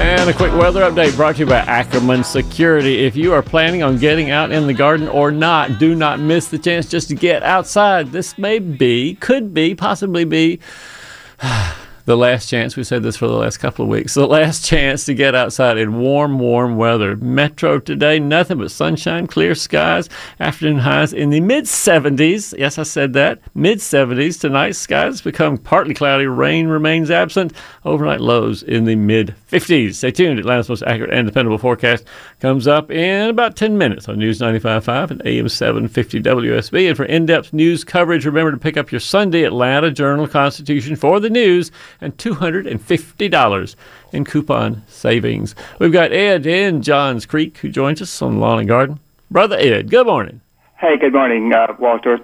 And 0.00 0.30
a 0.30 0.32
quick 0.32 0.54
weather 0.54 0.80
update 0.80 1.14
brought 1.14 1.34
to 1.34 1.40
you 1.40 1.46
by 1.46 1.58
Ackerman 1.58 2.24
Security. 2.24 3.04
If 3.04 3.16
you 3.16 3.34
are 3.34 3.42
planning 3.42 3.82
on 3.82 3.98
getting 3.98 4.30
out 4.30 4.50
in 4.50 4.66
the 4.66 4.72
garden 4.72 5.06
or 5.08 5.30
not, 5.30 5.78
do 5.78 5.94
not 5.94 6.18
miss 6.18 6.48
the 6.48 6.58
chance 6.58 6.88
just 6.88 7.08
to 7.08 7.14
get 7.14 7.42
outside. 7.42 8.10
This 8.10 8.38
may 8.38 8.60
be, 8.60 9.16
could 9.16 9.52
be, 9.52 9.74
possibly 9.74 10.24
be 10.24 10.58
the 12.04 12.16
last 12.16 12.48
chance. 12.48 12.76
We 12.76 12.84
said 12.84 13.02
this 13.02 13.16
for 13.16 13.28
the 13.28 13.36
last 13.36 13.58
couple 13.58 13.84
of 13.84 13.88
weeks. 13.88 14.14
The 14.14 14.26
last 14.26 14.64
chance 14.64 15.04
to 15.06 15.14
get 15.14 15.34
outside 15.34 15.78
in 15.78 15.98
warm, 15.98 16.38
warm 16.38 16.76
weather. 16.76 17.16
Metro 17.16 17.78
today, 17.78 18.18
nothing 18.18 18.58
but 18.58 18.70
sunshine, 18.70 19.26
clear 19.26 19.54
skies. 19.54 20.08
Afternoon 20.38 20.78
highs 20.78 21.12
in 21.12 21.30
the 21.30 21.40
mid 21.40 21.64
70s. 21.64 22.58
Yes, 22.58 22.78
I 22.78 22.82
said 22.82 23.12
that. 23.14 23.40
Mid 23.54 23.78
70s. 23.78 24.40
Tonight, 24.40 24.72
skies 24.72 25.20
become 25.20 25.58
partly 25.58 25.94
cloudy. 25.94 26.26
Rain 26.26 26.68
remains 26.68 27.10
absent. 27.10 27.52
Overnight 27.84 28.20
lows 28.20 28.62
in 28.62 28.84
the 28.84 28.96
mid 28.96 29.34
50s. 29.50 29.94
Stay 29.94 30.10
tuned. 30.10 30.38
Atlanta's 30.38 30.68
most 30.68 30.82
accurate 30.82 31.12
and 31.12 31.26
dependable 31.26 31.58
forecast 31.58 32.04
comes 32.40 32.66
up 32.66 32.90
in 32.90 33.28
about 33.28 33.56
10 33.56 33.76
minutes 33.76 34.08
on 34.08 34.18
News 34.18 34.40
95.5 34.40 35.10
and 35.10 35.22
AM 35.26 35.48
750 35.48 36.20
WSB. 36.20 36.88
And 36.88 36.96
for 36.96 37.04
in 37.04 37.26
depth 37.26 37.52
news 37.52 37.84
coverage, 37.84 38.26
remember 38.26 38.52
to 38.52 38.58
pick 38.58 38.76
up 38.76 38.90
your 38.92 39.00
Sunday 39.00 39.44
Atlanta 39.44 39.90
Journal 39.90 40.26
Constitution 40.26 40.96
for 40.96 41.20
the 41.20 41.30
news 41.30 41.70
and 42.00 42.16
$250 42.16 43.76
in 44.12 44.24
coupon 44.24 44.82
savings. 44.88 45.54
We've 45.78 45.92
got 45.92 46.12
Ed 46.12 46.46
in 46.46 46.82
Johns 46.82 47.26
Creek 47.26 47.58
who 47.58 47.68
joins 47.68 48.00
us 48.02 48.22
on 48.22 48.40
Lawn 48.40 48.58
and 48.60 48.68
Garden. 48.68 49.00
Brother 49.30 49.56
Ed, 49.58 49.90
good 49.90 50.06
morning. 50.06 50.40
Hey, 50.78 50.96
good 50.96 51.12
morning, 51.12 51.52
uh, 51.52 51.74
Walter. 51.78 52.18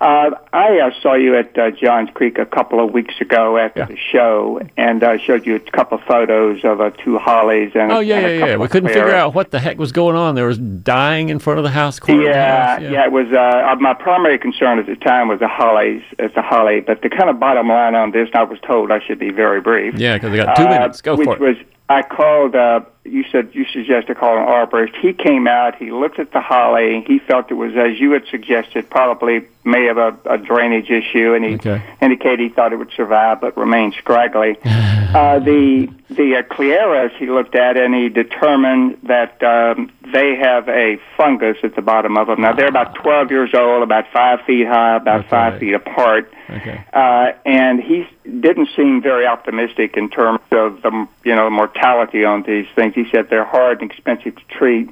Uh, 0.00 0.30
I 0.54 0.78
uh, 0.80 0.90
saw 1.02 1.12
you 1.14 1.36
at 1.36 1.58
uh, 1.58 1.70
Johns 1.72 2.08
Creek 2.14 2.38
a 2.38 2.46
couple 2.46 2.82
of 2.82 2.90
weeks 2.94 3.20
ago 3.20 3.58
after 3.58 3.80
Yeah. 3.80 3.84
the 3.86 3.96
show, 3.98 4.58
and 4.78 5.04
I 5.04 5.18
showed 5.18 5.44
you 5.44 5.56
a 5.56 5.60
couple 5.60 5.98
of 5.98 6.04
photos 6.04 6.64
of 6.64 6.80
uh, 6.80 6.88
two 7.04 7.18
hollies 7.18 7.72
and. 7.74 7.92
Oh, 7.92 8.00
yeah, 8.00 8.16
and 8.16 8.26
a 8.26 8.38
yeah, 8.38 8.46
yeah. 8.46 8.56
We 8.56 8.68
couldn't 8.68 8.88
figure 8.88 9.10
out 9.14 9.34
what 9.34 9.50
the 9.50 9.58
heck 9.60 9.76
was 9.78 9.92
going 9.92 10.16
on. 10.16 10.36
There 10.36 10.46
was 10.46 10.56
dying 10.56 11.28
in 11.28 11.38
front 11.38 11.58
of 11.58 11.64
the 11.64 11.70
house. 11.70 11.98
of 11.98 12.06
the 12.06 12.14
Yeah, 12.14 12.76
house. 12.76 12.82
yeah, 12.82 13.04
It 13.04 13.12
was 13.12 13.30
uh, 13.30 13.76
my 13.78 13.92
primary 13.92 14.38
concern 14.38 14.78
at 14.78 14.86
the 14.86 14.96
time 14.96 15.28
was 15.28 15.38
the 15.40 15.48
hollies, 15.48 16.02
as 16.18 16.32
the 16.34 16.40
holly. 16.42 16.80
But 16.80 17.02
the 17.02 17.10
kind 17.10 17.28
of 17.28 17.38
bottom 17.38 17.68
line 17.68 17.94
on 17.94 18.12
this, 18.12 18.30
I 18.32 18.44
was 18.44 18.58
told 18.60 18.90
I 18.90 19.00
should 19.06 19.18
be 19.18 19.30
very 19.30 19.60
brief. 19.60 19.94
Yeah, 19.98 20.14
because 20.14 20.30
they 20.30 20.38
got 20.38 20.56
two 20.56 20.64
Uh, 20.64 20.70
minutes. 20.70 21.02
Go 21.02 21.14
which 21.16 21.26
for 21.26 21.34
it. 21.34 21.40
was 21.40 21.56
I 21.90 22.02
called. 22.02 22.54
Uh, 22.54 22.80
you 23.04 23.24
said 23.32 23.48
you 23.52 23.64
suggested 23.72 24.16
calling 24.16 24.44
an 24.44 24.48
arborist. 24.48 24.94
He 24.96 25.12
came 25.12 25.48
out. 25.48 25.74
He 25.74 25.90
looked 25.90 26.18
at 26.20 26.30
the 26.32 26.40
holly. 26.40 27.02
He 27.06 27.18
felt 27.18 27.50
it 27.50 27.54
was 27.54 27.72
as 27.76 27.98
you 27.98 28.12
had 28.12 28.24
suggested, 28.30 28.88
probably 28.88 29.42
may 29.70 29.84
have 29.86 29.98
a, 29.98 30.16
a 30.26 30.38
drainage 30.38 30.90
issue, 30.90 31.34
and 31.34 31.44
he 31.44 31.54
Okay. 31.54 31.82
indicated 32.02 32.40
he 32.40 32.48
thought 32.48 32.72
it 32.72 32.76
would 32.76 32.92
survive 32.96 33.40
but 33.40 33.56
remain 33.56 33.92
scraggly. 33.92 34.56
uh, 35.14 35.38
the 35.38 35.88
the 36.10 36.36
uh, 36.36 36.42
Cleyeras 36.42 37.16
he 37.16 37.26
looked 37.26 37.54
at, 37.54 37.76
and 37.76 37.94
he 37.94 38.08
determined 38.08 38.98
that 39.04 39.42
um, 39.42 39.92
they 40.12 40.36
have 40.36 40.68
a 40.68 40.98
fungus 41.16 41.56
at 41.62 41.76
the 41.76 41.82
bottom 41.82 42.16
of 42.16 42.26
them. 42.26 42.40
Now 42.40 42.52
they're 42.52 42.68
about 42.68 42.94
12 42.96 43.30
years 43.30 43.50
old, 43.54 43.82
about 43.82 44.06
five 44.12 44.40
feet 44.46 44.66
high, 44.66 44.96
about 44.96 45.28
five 45.28 45.58
feet 45.60 45.74
apart. 45.74 46.32
Okay. 46.48 46.84
Uh, 46.92 47.32
and 47.46 47.80
he 47.80 48.08
didn't 48.24 48.68
seem 48.76 49.02
very 49.02 49.26
optimistic 49.26 49.96
in 49.96 50.10
terms 50.10 50.40
of 50.50 50.82
the 50.82 51.08
you 51.24 51.34
know 51.34 51.48
mortality 51.48 52.24
on 52.24 52.42
these 52.42 52.66
things. 52.74 52.94
He 52.94 53.08
said 53.10 53.30
they're 53.30 53.44
hard 53.44 53.82
and 53.82 53.90
expensive 53.90 54.36
to 54.36 54.44
treat. 54.46 54.88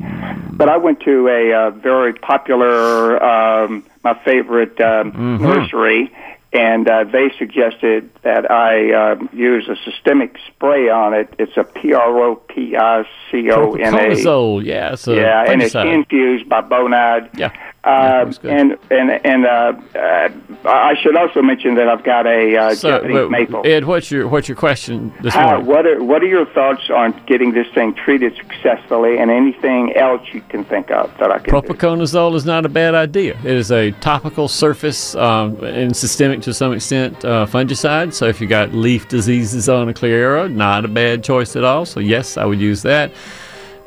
But 0.52 0.68
I 0.68 0.76
went 0.76 1.00
to 1.00 1.28
a 1.28 1.52
uh, 1.52 1.70
very 1.70 2.14
popular, 2.14 3.22
um, 3.22 3.84
my 4.04 4.14
favorite 4.24 4.80
um, 4.80 5.38
nursery, 5.40 6.12
and 6.52 6.88
uh, 6.88 7.04
they 7.04 7.30
suggested 7.38 8.10
that 8.22 8.50
I 8.50 8.92
uh, 8.92 9.16
use 9.32 9.68
a 9.68 9.76
systemic 9.90 10.36
spray 10.46 10.88
on 10.88 11.12
it. 11.12 11.34
It's 11.38 11.56
a 11.56 11.64
P 11.64 11.92
R 11.92 12.18
O 12.24 12.36
P 12.36 12.76
I 12.76 13.04
C 13.30 13.50
O 13.50 13.72
N 13.72 13.94
A. 13.94 13.98
Propiconazole, 13.98 14.64
yeah. 14.64 14.92
It's 14.92 15.06
a 15.08 15.14
Yeah, 15.14 15.44
and 15.50 15.62
it's 15.62 15.74
infused 15.74 16.48
by 16.48 16.62
Bonide. 16.62 17.38
Yeah. 17.38 17.52
Uh, 17.88 18.24
that's 18.26 18.38
and 18.44 18.76
and 18.90 19.10
and 19.24 19.46
uh, 19.46 19.72
uh, 19.94 20.28
I 20.66 20.94
should 21.00 21.16
also 21.16 21.40
mention 21.40 21.74
that 21.76 21.88
I've 21.88 22.04
got 22.04 22.26
a 22.26 22.54
uh, 22.54 22.74
So, 22.74 22.90
Japanese 22.90 23.30
maple. 23.30 23.66
Ed, 23.66 23.86
what's 23.86 24.10
your 24.10 24.28
what's 24.28 24.46
your 24.46 24.56
question 24.56 25.10
this 25.22 25.32
How, 25.32 25.52
morning? 25.52 25.66
what 25.66 25.86
are 25.86 26.04
what 26.04 26.22
are 26.22 26.26
your 26.26 26.44
thoughts 26.52 26.90
on 26.90 27.18
getting 27.26 27.52
this 27.52 27.66
thing 27.74 27.94
treated 27.94 28.36
successfully, 28.36 29.16
and 29.16 29.30
anything 29.30 29.96
else 29.96 30.20
you 30.34 30.42
can 30.42 30.64
think 30.64 30.90
of 30.90 31.10
that 31.18 31.30
I 31.30 31.38
can 31.38 31.44
do? 31.46 31.50
Propiconazole 31.52 32.34
is 32.34 32.44
not 32.44 32.66
a 32.66 32.68
bad 32.68 32.94
idea. 32.94 33.38
It 33.38 33.56
is 33.56 33.72
a 33.72 33.92
topical 33.92 34.48
surface 34.48 35.14
um, 35.14 35.64
and 35.64 35.96
systemic 35.96 36.42
to 36.42 36.52
some 36.52 36.74
extent 36.74 37.24
uh, 37.24 37.46
fungicide. 37.46 38.12
So 38.12 38.26
if 38.26 38.38
you 38.38 38.46
got 38.46 38.74
leaf 38.74 39.08
diseases 39.08 39.70
on 39.70 39.88
a 39.88 39.94
Cleyera, 39.94 40.52
not 40.52 40.84
a 40.84 40.88
bad 40.88 41.24
choice 41.24 41.56
at 41.56 41.64
all. 41.64 41.86
So 41.86 42.00
yes, 42.00 42.36
I 42.36 42.44
would 42.44 42.60
use 42.60 42.82
that. 42.82 43.12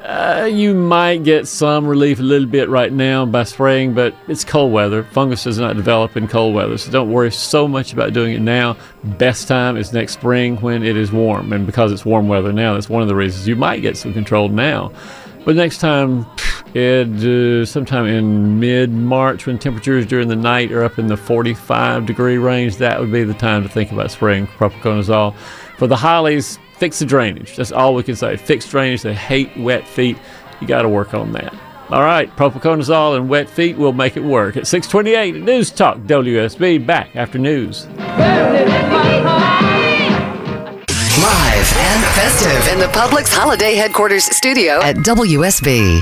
Uh, 0.03 0.50
you 0.51 0.74
might 0.74 1.24
get 1.24 1.48
some 1.48 1.86
relief 1.86 2.20
a 2.20 2.24
little 2.24 2.48
bit 2.48 2.67
right 2.70 2.91
now 2.91 3.24
by 3.24 3.43
spraying, 3.43 3.93
but 3.93 4.15
it's 4.27 4.43
cold 4.43 4.74
weather. 4.74 5.03
Fungus 5.03 5.43
does 5.43 5.60
not 5.60 5.75
develop 5.75 6.17
in 6.17 6.27
cold 6.27 6.55
weather, 6.55 6.75
so 6.79 6.91
don't 6.91 7.12
worry 7.12 7.31
so 7.31 7.67
much 7.67 7.93
about 7.93 8.12
doing 8.12 8.34
it 8.34 8.41
now. 8.41 8.75
Best 9.03 9.48
time 9.48 9.77
is 9.77 9.93
next 9.93 10.13
spring 10.13 10.58
when 10.58 10.81
it 10.81 10.98
is 10.98 11.12
warm, 11.12 11.53
and 11.53 11.67
because 11.67 11.91
it's 11.91 12.03
warm 12.03 12.27
weather 12.27 12.51
now, 12.51 12.74
that's 12.74 12.89
one 12.89 13.03
of 13.03 13.08
the 13.08 13.15
reasons 13.15 13.48
you 13.48 13.55
might 13.55 13.84
get 13.84 13.96
some 13.96 14.12
control 14.12 14.50
now. 14.50 14.91
But 15.46 15.55
next 15.55 15.77
time, 15.77 16.25
it 16.74 17.08
uh, 17.24 17.65
sometime 17.65 18.08
in 18.08 18.60
mid 18.60 18.91
March 18.91 19.46
when 19.46 19.60
temperatures 19.60 20.08
during 20.08 20.29
the 20.29 20.36
night 20.36 20.72
are 20.72 20.84
up 20.84 20.98
in 20.98 21.08
the 21.08 21.17
45 21.17 22.08
degree 22.08 22.39
range, 22.39 22.77
that 22.77 23.00
would 23.00 23.12
be 23.12 23.24
the 23.24 23.36
time 23.36 23.62
to 23.62 23.70
think 23.70 23.91
about 23.91 24.10
spraying 24.10 24.48
propiconazole. 24.48 25.36
For 25.77 25.86
the 25.86 25.96
hollies, 25.96 26.58
fix 26.81 26.97
the 26.97 27.05
drainage. 27.05 27.55
That's 27.55 27.71
all 27.71 27.93
we 27.93 28.01
can 28.01 28.15
say. 28.15 28.35
Fix 28.35 28.67
drainage. 28.67 29.03
They 29.03 29.13
hate 29.13 29.55
wet 29.55 29.88
feet. 29.88 30.17
You 30.59 30.65
got 30.65 30.81
to 30.81 30.89
work 30.89 31.13
on 31.13 31.31
that. 31.33 31.53
All 31.91 32.01
right, 32.01 32.27
propiconazole 32.35 33.17
and 33.17 33.29
wet 33.29 33.47
feet 33.47 33.77
will 33.77 33.93
make 33.93 34.17
it 34.17 34.23
work. 34.23 34.57
At 34.57 34.65
628 34.65 35.35
at 35.35 35.41
News 35.43 35.69
Talk 35.69 36.00
WSB, 36.00 36.83
back 36.83 37.15
after 37.15 37.38
news. 37.38 37.85
Live 37.85 38.00
and 41.77 42.03
festive 42.15 42.73
in 42.73 42.79
the 42.79 42.88
Publix 42.88 43.31
Holiday 43.31 43.75
Headquarters 43.75 44.23
studio 44.23 44.81
at 44.81 44.95
WSB. 44.95 46.01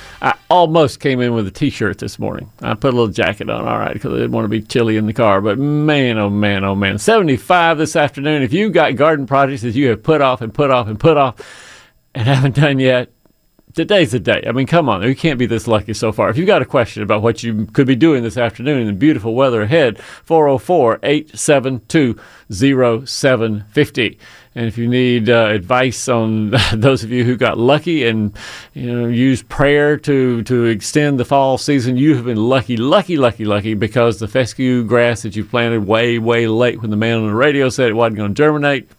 I 0.21 0.35
almost 0.49 0.99
came 0.99 1.19
in 1.19 1.33
with 1.33 1.47
a 1.47 1.51
T-shirt 1.51 1.97
this 1.97 2.19
morning. 2.19 2.51
I 2.61 2.75
put 2.75 2.93
a 2.93 2.97
little 2.97 3.11
jacket 3.11 3.49
on, 3.49 3.67
all 3.67 3.79
right, 3.79 3.93
because 3.93 4.13
I 4.13 4.17
didn't 4.17 4.33
want 4.33 4.45
to 4.45 4.49
be 4.49 4.61
chilly 4.61 4.97
in 4.97 5.07
the 5.07 5.13
car. 5.13 5.41
But 5.41 5.57
man, 5.57 6.19
oh 6.19 6.29
man, 6.29 6.63
oh 6.63 6.75
man, 6.75 6.99
75 6.99 7.79
this 7.79 7.95
afternoon. 7.95 8.43
If 8.43 8.53
you've 8.53 8.73
got 8.73 8.95
garden 8.95 9.25
projects 9.25 9.63
that 9.63 9.73
you 9.73 9.87
have 9.89 10.03
put 10.03 10.21
off 10.21 10.41
and 10.41 10.53
put 10.53 10.69
off 10.69 10.87
and 10.87 10.99
put 10.99 11.17
off 11.17 11.35
and 12.13 12.27
haven't 12.27 12.55
done 12.55 12.77
yet, 12.77 13.09
today's 13.73 14.11
the 14.11 14.19
day. 14.19 14.43
I 14.47 14.51
mean, 14.51 14.67
come 14.67 14.89
on, 14.89 15.03
you 15.03 15.15
can't 15.15 15.39
be 15.39 15.45
this 15.45 15.67
lucky 15.67 15.93
so 15.93 16.11
far. 16.11 16.29
If 16.29 16.37
you've 16.37 16.47
got 16.47 16.61
a 16.61 16.65
question 16.65 17.03
about 17.03 17.21
what 17.21 17.43
you 17.43 17.65
could 17.67 17.87
be 17.87 17.95
doing 17.95 18.23
this 18.23 18.37
afternoon 18.37 18.81
in 18.81 18.87
the 18.87 18.93
beautiful 18.93 19.35
weather 19.35 19.61
ahead, 19.63 19.99
404 20.25 20.99
872 21.03 22.19
0750. 22.49 24.19
And 24.53 24.65
if 24.65 24.77
you 24.77 24.87
need 24.87 25.29
uh, 25.29 25.47
advice 25.47 26.09
on 26.09 26.53
those 26.73 27.03
of 27.03 27.11
you 27.11 27.23
who 27.23 27.37
got 27.37 27.57
lucky 27.57 28.05
and 28.05 28.35
you 28.73 28.91
know 28.91 29.07
used 29.07 29.47
prayer 29.47 29.97
to 29.97 30.43
to 30.43 30.65
extend 30.65 31.19
the 31.19 31.25
fall 31.25 31.57
season, 31.57 31.97
you 31.97 32.15
have 32.15 32.25
been 32.25 32.37
lucky, 32.49 32.75
lucky, 32.75 33.15
lucky, 33.15 33.45
lucky 33.45 33.73
because 33.73 34.19
the 34.19 34.27
fescue 34.27 34.83
grass 34.83 35.21
that 35.21 35.35
you 35.35 35.45
planted 35.45 35.85
way, 35.85 36.19
way 36.19 36.47
late 36.47 36.81
when 36.81 36.91
the 36.91 36.97
man 36.97 37.19
on 37.19 37.27
the 37.27 37.35
radio 37.35 37.69
said 37.69 37.89
it 37.89 37.93
wasn't 37.93 38.17
going 38.17 38.33
to 38.33 38.35
germinate 38.35 38.89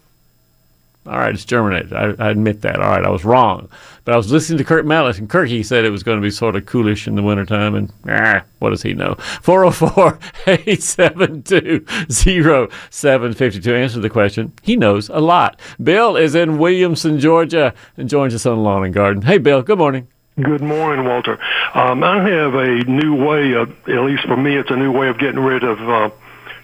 all 1.05 1.17
right, 1.17 1.33
it's 1.33 1.43
germinated. 1.43 1.91
I, 1.91 2.13
I, 2.17 2.29
admit 2.29 2.61
that. 2.61 2.79
All 2.79 2.89
right, 2.89 3.03
I 3.03 3.09
was 3.09 3.25
wrong. 3.25 3.67
But 4.05 4.13
I 4.13 4.17
was 4.17 4.31
listening 4.31 4.57
to 4.59 4.63
Kirk 4.63 4.85
Mellish, 4.85 5.19
and 5.19 5.29
Kirk, 5.29 5.49
he 5.49 5.61
said 5.61 5.83
it 5.83 5.89
was 5.89 6.01
going 6.01 6.17
to 6.17 6.21
be 6.21 6.31
sort 6.31 6.55
of 6.55 6.65
coolish 6.65 7.07
in 7.07 7.15
the 7.15 7.23
wintertime, 7.23 7.75
and 7.75 7.91
ah, 8.07 8.43
what 8.59 8.69
does 8.69 8.83
he 8.83 8.93
know? 8.93 9.15
404 9.41 10.17
872 10.47 11.85
0752. 12.09 13.75
Answer 13.75 13.99
the 13.99 14.09
question. 14.09 14.53
He 14.61 14.77
knows 14.77 15.09
a 15.09 15.19
lot. 15.19 15.59
Bill 15.83 16.15
is 16.15 16.35
in 16.35 16.57
Williamson, 16.57 17.19
Georgia, 17.19 17.73
and 17.97 18.07
joins 18.07 18.33
us 18.33 18.45
on 18.45 18.63
Lawn 18.63 18.85
and 18.85 18.93
Garden. 18.93 19.23
Hey, 19.23 19.39
Bill, 19.39 19.61
good 19.61 19.77
morning. 19.77 20.07
Good 20.41 20.61
morning, 20.61 21.05
Walter. 21.05 21.37
Um, 21.75 22.03
I 22.03 22.27
have 22.27 22.55
a 22.55 22.83
new 22.85 23.13
way 23.13 23.53
of, 23.53 23.69
at 23.87 24.03
least 24.03 24.23
for 24.23 24.37
me, 24.37 24.55
it's 24.55 24.71
a 24.71 24.75
new 24.75 24.91
way 24.91 25.09
of 25.09 25.19
getting 25.19 25.39
rid 25.39 25.63
of. 25.63 25.79
Uh, 25.81 26.09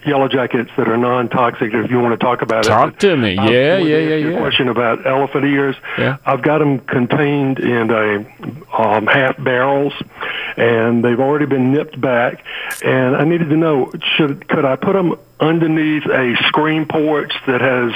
yellow 0.06 0.27
jackets 0.27 0.70
that 0.77 0.88
are 0.88 0.98
non-toxic. 0.98 1.74
If 1.74 1.91
you 1.91 2.00
want 2.00 2.20
to 2.20 2.24
talk 2.24 2.41
about 2.41 2.63
talk 2.63 2.89
it, 2.89 2.91
talk 2.91 3.00
to 3.00 3.18
me. 3.18 3.34
Yeah, 3.36 3.77
yeah, 3.77 3.98
yeah, 3.98 4.15
yeah. 4.15 4.39
Question 4.39 4.70
about 4.70 5.06
elephant 5.06 5.46
ears. 5.46 5.75
Yeah, 5.98 6.18
I've 6.25 6.41
got 6.41 6.60
them 6.60 6.79
contained 6.79 7.60
in 7.60 7.89
a 7.91 8.18
um, 8.77 9.08
half 9.08 9.41
barrels, 9.44 9.94
and 10.58 11.03
they've 11.03 11.20
already 11.20 11.46
been 11.46 11.72
nipped 11.74 12.00
back. 12.00 12.44
And 12.84 13.15
I 13.15 13.24
needed 13.24 13.50
to 13.50 13.58
know 13.58 13.91
should 14.15 14.48
could 14.48 14.65
I 14.65 14.75
put 14.75 14.94
them 14.94 15.15
underneath 15.39 16.06
a 16.06 16.36
screen 16.48 16.86
porch 16.86 17.34
that 17.48 17.62
has 17.62 17.91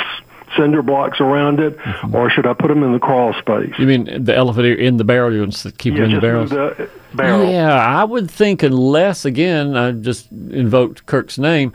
cinder 0.57 0.81
blocks 0.81 1.19
around 1.19 1.59
it, 1.59 1.77
mm-hmm. 1.77 2.15
or 2.15 2.29
should 2.29 2.45
I 2.45 2.53
put 2.53 2.67
them 2.67 2.83
in 2.83 2.93
the 2.93 2.99
crawl 2.99 3.33
space? 3.33 3.73
You 3.77 3.85
mean 3.85 4.23
the 4.23 4.35
elephant 4.35 4.65
ear 4.65 4.75
in 4.75 4.97
the 4.97 5.03
barrel? 5.03 5.33
You 5.33 5.41
want 5.41 5.53
to 5.53 5.71
keep 5.71 5.93
yeah, 5.93 6.01
them 6.01 6.09
in 6.09 6.15
the 6.15 6.21
barrels? 6.21 6.49
The 6.49 6.89
barrel. 7.13 7.49
Yeah, 7.49 7.73
I 7.73 8.03
would 8.03 8.29
think 8.29 8.63
unless 8.63 9.25
again 9.25 9.75
I 9.75 9.91
just 9.91 10.31
invoked 10.31 11.05
Kirk's 11.05 11.37
name. 11.37 11.73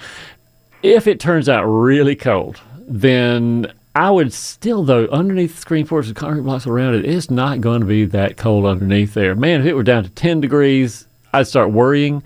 If 0.82 1.06
it 1.06 1.18
turns 1.20 1.49
out 1.49 1.64
really 1.64 2.14
cold, 2.14 2.61
then 2.87 3.73
I 3.94 4.11
would 4.11 4.32
still, 4.32 4.85
though, 4.85 5.06
underneath 5.06 5.56
the 5.56 5.61
screen 5.61 5.87
porch 5.87 6.06
with 6.06 6.14
concrete 6.14 6.42
blocks 6.42 6.66
around 6.68 6.94
it, 6.94 7.04
it's 7.04 7.30
not 7.30 7.61
going 7.61 7.80
to 7.80 7.87
be 7.87 8.04
that 8.06 8.37
cold 8.37 8.64
underneath 8.64 9.14
there. 9.14 9.35
Man, 9.35 9.61
if 9.61 9.66
it 9.66 9.75
were 9.75 9.82
down 9.82 10.04
to 10.04 10.11
10 10.11 10.40
degrees, 10.40 11.08
I'd 11.32 11.49
start 11.49 11.73
worrying. 11.73 12.23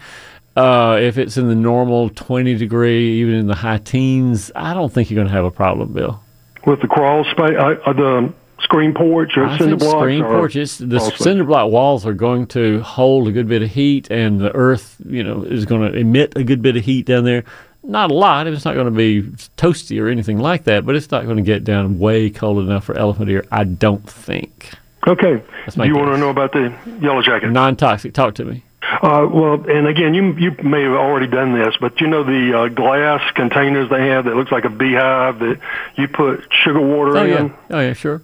Uh, 0.55 0.99
if 1.01 1.17
it's 1.17 1.39
in 1.39 1.49
the 1.49 1.55
normal 1.55 2.11
20 2.11 2.57
degree, 2.57 3.21
even 3.21 3.35
in 3.35 3.47
the 3.47 3.55
high 3.55 3.79
teens, 3.79 4.53
I 4.55 4.75
don't 4.75 4.93
think 4.93 5.11
you're 5.11 5.17
going 5.17 5.29
to 5.29 5.33
have 5.33 5.47
a 5.47 5.51
problem, 5.51 5.95
Bill 5.95 6.21
with 6.67 6.81
the 6.81 6.89
crawl 6.89 7.25
space, 7.25 7.57
uh, 7.59 7.77
uh, 7.85 7.93
the 7.93 8.33
screen 8.61 8.95
porch 8.95 9.37
or 9.37 9.47
I 9.47 9.59
cinder 9.59 9.79
think 9.79 9.91
Screen 9.91 10.23
porches. 10.23 10.79
The 10.79 11.01
cinder 11.01 11.45
block 11.45 11.71
walls 11.71 12.07
are 12.07 12.15
going 12.15 12.47
to 12.49 12.81
hold 12.83 13.29
a 13.29 13.33
good 13.33 13.49
bit 13.49 13.63
of 13.63 13.71
heat, 13.71 14.11
and 14.11 14.41
the 14.41 14.55
earth, 14.55 14.97
you 15.05 15.25
know, 15.25 15.43
is 15.43 15.65
going 15.67 15.93
to 15.93 15.99
emit 15.99 16.37
a 16.37 16.45
good 16.45 16.63
bit 16.63 16.77
of 16.77 16.85
heat 16.85 17.07
down 17.07 17.25
there. 17.25 17.45
Not 17.85 18.13
a 18.13 18.15
lot. 18.15 18.47
It's 18.47 18.65
not 18.65 18.75
going 18.75 18.87
to 18.87 18.93
be 18.93 19.23
toasty 19.57 20.01
or 20.01 20.09
anything 20.09 20.39
like 20.39 20.65
that, 20.65 20.87
but 20.87 20.95
it's 20.95 21.11
not 21.11 21.25
going 21.25 21.37
to 21.37 21.43
get 21.43 21.65
down 21.65 21.99
way 21.99 22.31
cold 22.31 22.59
enough 22.59 22.85
for 22.85 22.97
elephant 22.97 23.29
ear. 23.29 23.45
I 23.51 23.65
don't 23.65 24.09
think. 24.09 24.71
Okay. 25.07 25.35
Do 25.35 25.39
you 25.39 25.43
guess. 25.65 25.77
want 25.77 26.13
to 26.13 26.19
know 26.19 26.31
about 26.31 26.53
the 26.53 26.73
yellow 27.01 27.23
jacket? 27.23 27.51
Non 27.51 27.75
toxic. 27.75 28.15
Talk 28.15 28.37
to 28.37 28.45
me. 28.45 28.63
Uh, 29.01 29.27
well, 29.33 29.55
and 29.69 29.87
again, 29.87 30.15
you 30.15 30.33
you 30.35 30.51
may 30.63 30.83
have 30.83 30.93
already 30.93 31.27
done 31.27 31.59
this, 31.59 31.75
but 31.81 32.01
you 32.01 32.09
know 32.09 32.25
the 32.25 32.59
uh, 32.59 32.69
glass 32.69 33.23
containers 33.33 33.89
they 33.89 34.09
have 34.09 34.27
that 34.27 34.35
looks 34.35 34.53
like 34.53 34.65
a 34.65 34.71
beehive 34.71 35.39
that 35.39 35.61
you 35.97 36.09
put 36.09 36.47
sugar 36.51 36.81
water 36.81 37.17
oh, 37.17 37.25
in. 37.25 37.47
Yeah. 37.49 37.57
Oh 37.71 37.81
yeah, 37.81 37.93
sure. 37.95 38.23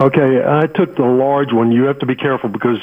Okay, 0.00 0.42
I 0.44 0.66
took 0.66 0.96
the 0.96 1.04
large 1.04 1.52
one. 1.52 1.72
You 1.72 1.84
have 1.84 1.98
to 2.00 2.06
be 2.06 2.16
careful 2.16 2.48
because 2.48 2.78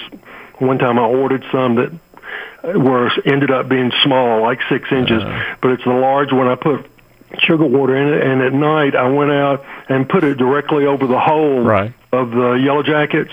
one 0.59 0.77
time 0.77 0.99
I 0.99 1.03
ordered 1.03 1.43
some 1.51 1.75
that 1.75 2.77
were 2.77 3.09
ended 3.25 3.51
up 3.51 3.69
being 3.69 3.91
small, 4.03 4.41
like 4.41 4.59
six 4.69 4.91
inches, 4.91 5.23
uh, 5.23 5.55
but 5.61 5.71
it's 5.71 5.83
the 5.83 5.93
large 5.93 6.31
one. 6.31 6.47
I 6.47 6.55
put 6.55 6.85
sugar 7.39 7.65
water 7.65 7.95
in 7.95 8.13
it, 8.13 8.25
and 8.25 8.41
at 8.41 8.53
night 8.53 8.95
I 8.95 9.09
went 9.09 9.31
out 9.31 9.65
and 9.89 10.07
put 10.07 10.23
it 10.23 10.37
directly 10.37 10.85
over 10.85 11.07
the 11.07 11.19
hole 11.19 11.61
right. 11.61 11.93
of 12.11 12.31
the 12.31 12.53
yellow 12.53 12.83
jackets, 12.83 13.31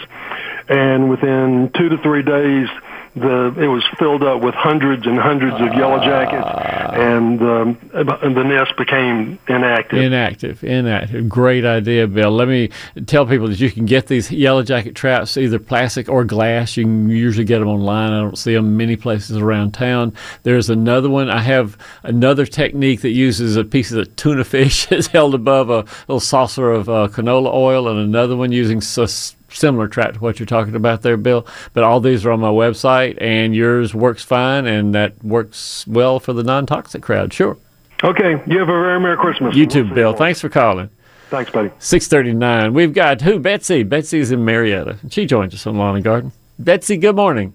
and 0.68 1.10
within 1.10 1.70
two 1.76 1.88
to 1.90 1.98
three 1.98 2.22
days 2.22 2.68
the 3.16 3.54
it 3.58 3.68
was 3.68 3.84
filled 3.98 4.24
up 4.24 4.42
with 4.42 4.54
hundreds 4.54 5.06
and 5.06 5.18
hundreds 5.18 5.54
of 5.60 5.72
yellow 5.74 5.98
jackets, 5.98 6.46
and, 6.94 7.40
um, 7.42 7.78
the 7.92 8.42
nest 8.42 8.76
became 8.76 9.38
inactive. 9.46 10.00
Inactive, 10.00 10.64
inactive. 10.64 11.28
Great 11.28 11.64
idea, 11.64 12.08
Bill. 12.08 12.32
Let 12.32 12.48
me 12.48 12.70
tell 13.06 13.24
people 13.26 13.46
that 13.48 13.60
you 13.60 13.70
can 13.70 13.86
get 13.86 14.08
these 14.08 14.32
yellow 14.32 14.62
jacket 14.62 14.94
traps 14.96 15.36
either 15.36 15.58
plastic 15.58 16.08
or 16.08 16.24
glass. 16.24 16.76
You 16.76 16.84
can 16.84 17.08
usually 17.08 17.44
get 17.44 17.60
them 17.60 17.68
online. 17.68 18.12
I 18.12 18.20
don't 18.20 18.38
see 18.38 18.54
them 18.54 18.76
many 18.76 18.96
places 18.96 19.36
around 19.36 19.72
town. 19.74 20.12
There's 20.42 20.68
another 20.68 21.08
one. 21.08 21.30
I 21.30 21.40
have 21.40 21.78
another 22.02 22.46
technique 22.46 23.02
that 23.02 23.10
uses 23.10 23.56
a 23.56 23.64
piece 23.64 23.92
of 23.92 24.16
tuna 24.16 24.44
fish 24.44 24.86
that's 24.90 25.06
held 25.06 25.34
above 25.34 25.70
a 25.70 25.84
little 26.08 26.20
saucer 26.20 26.72
of 26.72 26.88
uh, 26.88 27.08
canola 27.08 27.52
oil, 27.52 27.88
and 27.88 28.00
another 28.00 28.36
one 28.36 28.50
using 28.50 28.80
sus- 28.80 29.36
similar 29.54 29.88
track 29.88 30.14
to 30.14 30.20
what 30.20 30.38
you're 30.38 30.46
talking 30.46 30.74
about 30.74 31.02
there, 31.02 31.16
Bill. 31.16 31.46
But 31.72 31.84
all 31.84 32.00
these 32.00 32.26
are 32.26 32.32
on 32.32 32.40
my 32.40 32.48
website, 32.48 33.16
and 33.20 33.54
yours 33.54 33.94
works 33.94 34.22
fine, 34.22 34.66
and 34.66 34.94
that 34.94 35.22
works 35.24 35.86
well 35.86 36.20
for 36.20 36.32
the 36.32 36.42
non 36.42 36.66
toxic 36.66 37.02
crowd. 37.02 37.32
Sure. 37.32 37.56
Okay. 38.02 38.42
You 38.46 38.58
have 38.58 38.68
a 38.68 38.72
very 38.72 39.00
Merry 39.00 39.16
Christmas. 39.16 39.56
You 39.56 39.66
too, 39.66 39.84
Bill. 39.84 40.12
Thanks 40.12 40.40
for 40.40 40.48
calling. 40.48 40.90
Thanks, 41.30 41.50
buddy. 41.50 41.70
639. 41.78 42.74
We've 42.74 42.92
got 42.92 43.22
who? 43.22 43.38
Betsy. 43.38 43.82
Betsy's 43.82 44.30
in 44.30 44.44
Marietta. 44.44 44.98
She 45.10 45.26
joins 45.26 45.54
us 45.54 45.66
on 45.66 45.76
Lawn 45.76 45.96
and 45.96 46.04
Garden. 46.04 46.32
Betsy, 46.58 46.96
good 46.96 47.16
morning. 47.16 47.54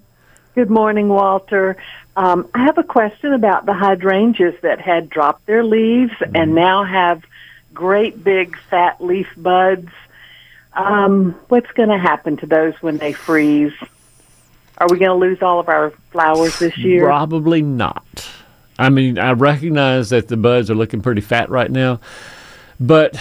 Good 0.56 0.70
morning, 0.70 1.08
Walter. 1.08 1.78
Um, 2.16 2.50
I 2.54 2.66
have 2.66 2.78
a 2.78 2.84
question 2.84 3.32
about 3.34 3.66
the 3.66 3.74
hydrangeas 3.74 4.56
that 4.62 4.82
had 4.82 5.10
dropped 5.10 5.46
their 5.46 5.64
leaves 5.64 6.12
mm-hmm. 6.14 6.36
and 6.36 6.56
now 6.56 6.84
have 6.84 7.24
great 7.74 8.24
big 8.24 8.58
fat 8.70 9.00
leaf 9.00 9.28
buds 9.38 9.90
um, 10.74 11.36
what's 11.48 11.72
going 11.74 11.90
to 11.90 11.98
happen 11.98 12.38
to 12.38 12.46
those 12.46 12.74
when 12.82 12.98
they 12.98 13.14
freeze? 13.14 13.74
Are 14.78 14.88
we 14.90 14.98
going 14.98 15.10
to 15.10 15.16
lose 15.16 15.42
all 15.42 15.60
of 15.60 15.68
our 15.68 15.92
flowers 16.12 16.58
this 16.60 16.78
year? 16.78 17.06
Probably 17.06 17.62
not. 17.62 18.30
I 18.78 18.90
mean, 18.90 19.20
I 19.20 19.32
recognize 19.32 20.10
that 20.10 20.30
the 20.30 20.38
buds 20.38 20.72
are 20.72 20.76
looking 20.76 21.02
pretty 21.02 21.22
fat 21.22 21.50
right 21.50 21.70
now, 21.70 22.00
but 22.80 23.20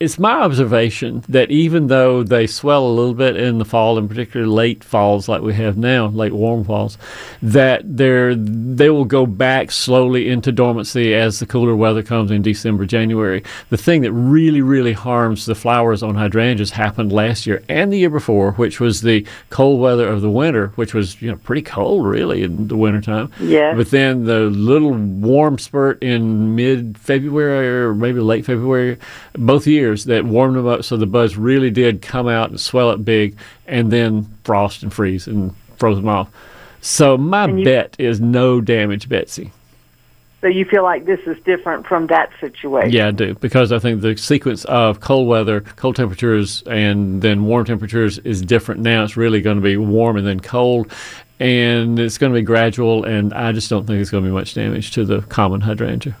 it's 0.00 0.18
my 0.18 0.32
observation 0.32 1.24
that 1.28 1.50
even 1.50 1.86
though 1.88 2.22
they 2.22 2.46
swell 2.46 2.86
a 2.86 2.92
little 2.92 3.14
bit 3.14 3.36
in 3.36 3.58
the 3.58 3.64
fall, 3.64 3.98
and 3.98 4.08
particularly 4.08 4.52
late 4.52 4.84
falls 4.84 5.28
like 5.28 5.42
we 5.42 5.54
have 5.54 5.76
now, 5.76 6.06
late 6.06 6.32
warm 6.32 6.64
falls, 6.64 6.98
that 7.40 7.82
they're 7.84 8.34
they 8.34 8.90
will 8.90 9.04
go 9.04 9.26
back 9.26 9.70
slowly 9.70 10.28
into 10.28 10.52
dormancy 10.52 11.14
as 11.14 11.38
the 11.38 11.46
cooler 11.46 11.74
weather 11.74 12.02
comes 12.02 12.30
in 12.30 12.42
December, 12.42 12.86
January. 12.86 13.42
The 13.70 13.76
thing 13.76 14.02
that 14.02 14.12
really, 14.12 14.62
really 14.62 14.92
harms 14.92 15.46
the 15.46 15.54
flowers 15.54 16.02
on 16.02 16.14
hydrangeas 16.14 16.70
happened 16.70 17.12
last 17.12 17.46
year 17.46 17.62
and 17.68 17.92
the 17.92 17.98
year 17.98 18.10
before, 18.10 18.52
which 18.52 18.80
was 18.80 19.02
the 19.02 19.26
cold 19.50 19.80
weather 19.80 20.08
of 20.08 20.20
the 20.20 20.30
winter, 20.30 20.68
which 20.76 20.94
was 20.94 21.20
you 21.20 21.30
know 21.30 21.36
pretty 21.38 21.62
cold 21.62 22.06
really 22.06 22.42
in 22.42 22.68
the 22.68 22.76
wintertime. 22.76 23.30
Yeah. 23.40 23.74
But 23.74 23.90
then 23.90 24.24
the 24.24 24.40
little 24.50 24.92
warm 24.92 25.58
spurt 25.58 26.02
in 26.02 26.54
mid 26.54 26.98
February 26.98 27.68
or 27.68 27.94
maybe 27.94 28.20
late 28.20 28.44
February, 28.44 28.98
both 29.34 29.66
years 29.72 30.04
that 30.04 30.24
warmed 30.24 30.56
them 30.56 30.66
up 30.66 30.84
so 30.84 30.96
the 30.96 31.06
buds 31.06 31.36
really 31.36 31.70
did 31.70 32.02
come 32.02 32.28
out 32.28 32.50
and 32.50 32.60
swell 32.60 32.90
up 32.90 33.04
big 33.04 33.36
and 33.66 33.90
then 33.90 34.32
frost 34.44 34.82
and 34.82 34.92
freeze 34.92 35.26
and 35.26 35.54
froze 35.76 35.96
them 35.96 36.08
off. 36.08 36.30
So 36.80 37.16
my 37.16 37.46
you, 37.46 37.64
bet 37.64 37.96
is 37.98 38.20
no 38.20 38.60
damage, 38.60 39.08
Betsy. 39.08 39.52
So 40.42 40.48
you 40.48 40.64
feel 40.64 40.82
like 40.82 41.04
this 41.04 41.20
is 41.26 41.36
different 41.44 41.86
from 41.86 42.08
that 42.08 42.30
situation? 42.40 42.90
Yeah, 42.90 43.08
I 43.08 43.10
do 43.12 43.34
because 43.36 43.70
I 43.70 43.78
think 43.78 44.00
the 44.00 44.16
sequence 44.16 44.64
of 44.64 44.98
cold 44.98 45.28
weather, 45.28 45.60
cold 45.60 45.94
temperatures, 45.94 46.64
and 46.66 47.22
then 47.22 47.44
warm 47.44 47.64
temperatures 47.64 48.18
is 48.18 48.42
different 48.42 48.80
now. 48.80 49.04
It's 49.04 49.16
really 49.16 49.40
going 49.40 49.58
to 49.58 49.62
be 49.62 49.76
warm 49.76 50.16
and 50.16 50.26
then 50.26 50.40
cold, 50.40 50.92
and 51.38 51.96
it's 52.00 52.18
going 52.18 52.32
to 52.32 52.38
be 52.38 52.42
gradual. 52.42 53.04
And 53.04 53.32
I 53.32 53.52
just 53.52 53.70
don't 53.70 53.86
think 53.86 54.00
it's 54.00 54.10
going 54.10 54.24
to 54.24 54.30
be 54.30 54.34
much 54.34 54.54
damage 54.54 54.90
to 54.92 55.04
the 55.04 55.20
common 55.22 55.60
hydrangea. 55.60 56.16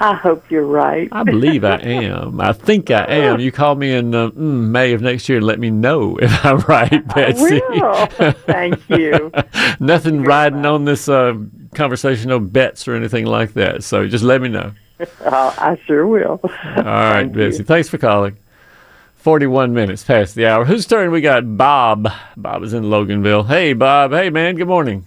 I 0.00 0.14
hope 0.14 0.50
you're 0.50 0.64
right. 0.66 1.08
I 1.12 1.22
believe 1.24 1.62
I 1.62 1.76
am. 1.76 2.40
I 2.40 2.54
think 2.54 2.90
I 2.90 3.04
am. 3.08 3.38
You 3.38 3.52
call 3.52 3.74
me 3.74 3.92
in 3.92 4.14
uh, 4.14 4.30
mm, 4.30 4.68
May 4.70 4.94
of 4.94 5.02
next 5.02 5.28
year 5.28 5.38
and 5.38 5.46
let 5.46 5.58
me 5.58 5.70
know 5.70 6.16
if 6.22 6.44
I'm 6.44 6.58
right, 6.60 7.06
Betsy. 7.14 7.60
I 7.62 8.06
will. 8.18 8.32
Thank 8.32 8.88
you. 8.88 9.30
Nothing 9.80 10.24
riding 10.24 10.64
on 10.64 10.86
this 10.86 11.08
uh, 11.08 11.34
conversation, 11.74 12.30
no 12.30 12.40
bets 12.40 12.88
or 12.88 12.94
anything 12.94 13.26
like 13.26 13.52
that. 13.54 13.84
So 13.84 14.08
just 14.08 14.24
let 14.24 14.40
me 14.40 14.48
know. 14.48 14.72
Uh, 15.00 15.54
I 15.58 15.78
sure 15.86 16.06
will. 16.06 16.40
All 16.42 16.82
right, 16.82 17.30
Betsy. 17.30 17.62
Thanks 17.62 17.88
for 17.88 17.98
calling. 17.98 18.36
41 19.16 19.74
minutes 19.74 20.02
past 20.02 20.34
the 20.34 20.46
hour. 20.46 20.64
Whose 20.64 20.86
turn 20.86 21.10
we 21.10 21.20
got? 21.20 21.58
Bob. 21.58 22.08
Bob 22.38 22.62
is 22.62 22.72
in 22.72 22.84
Loganville. 22.84 23.46
Hey, 23.46 23.74
Bob. 23.74 24.12
Hey, 24.12 24.30
man. 24.30 24.56
Good 24.56 24.68
morning. 24.68 25.06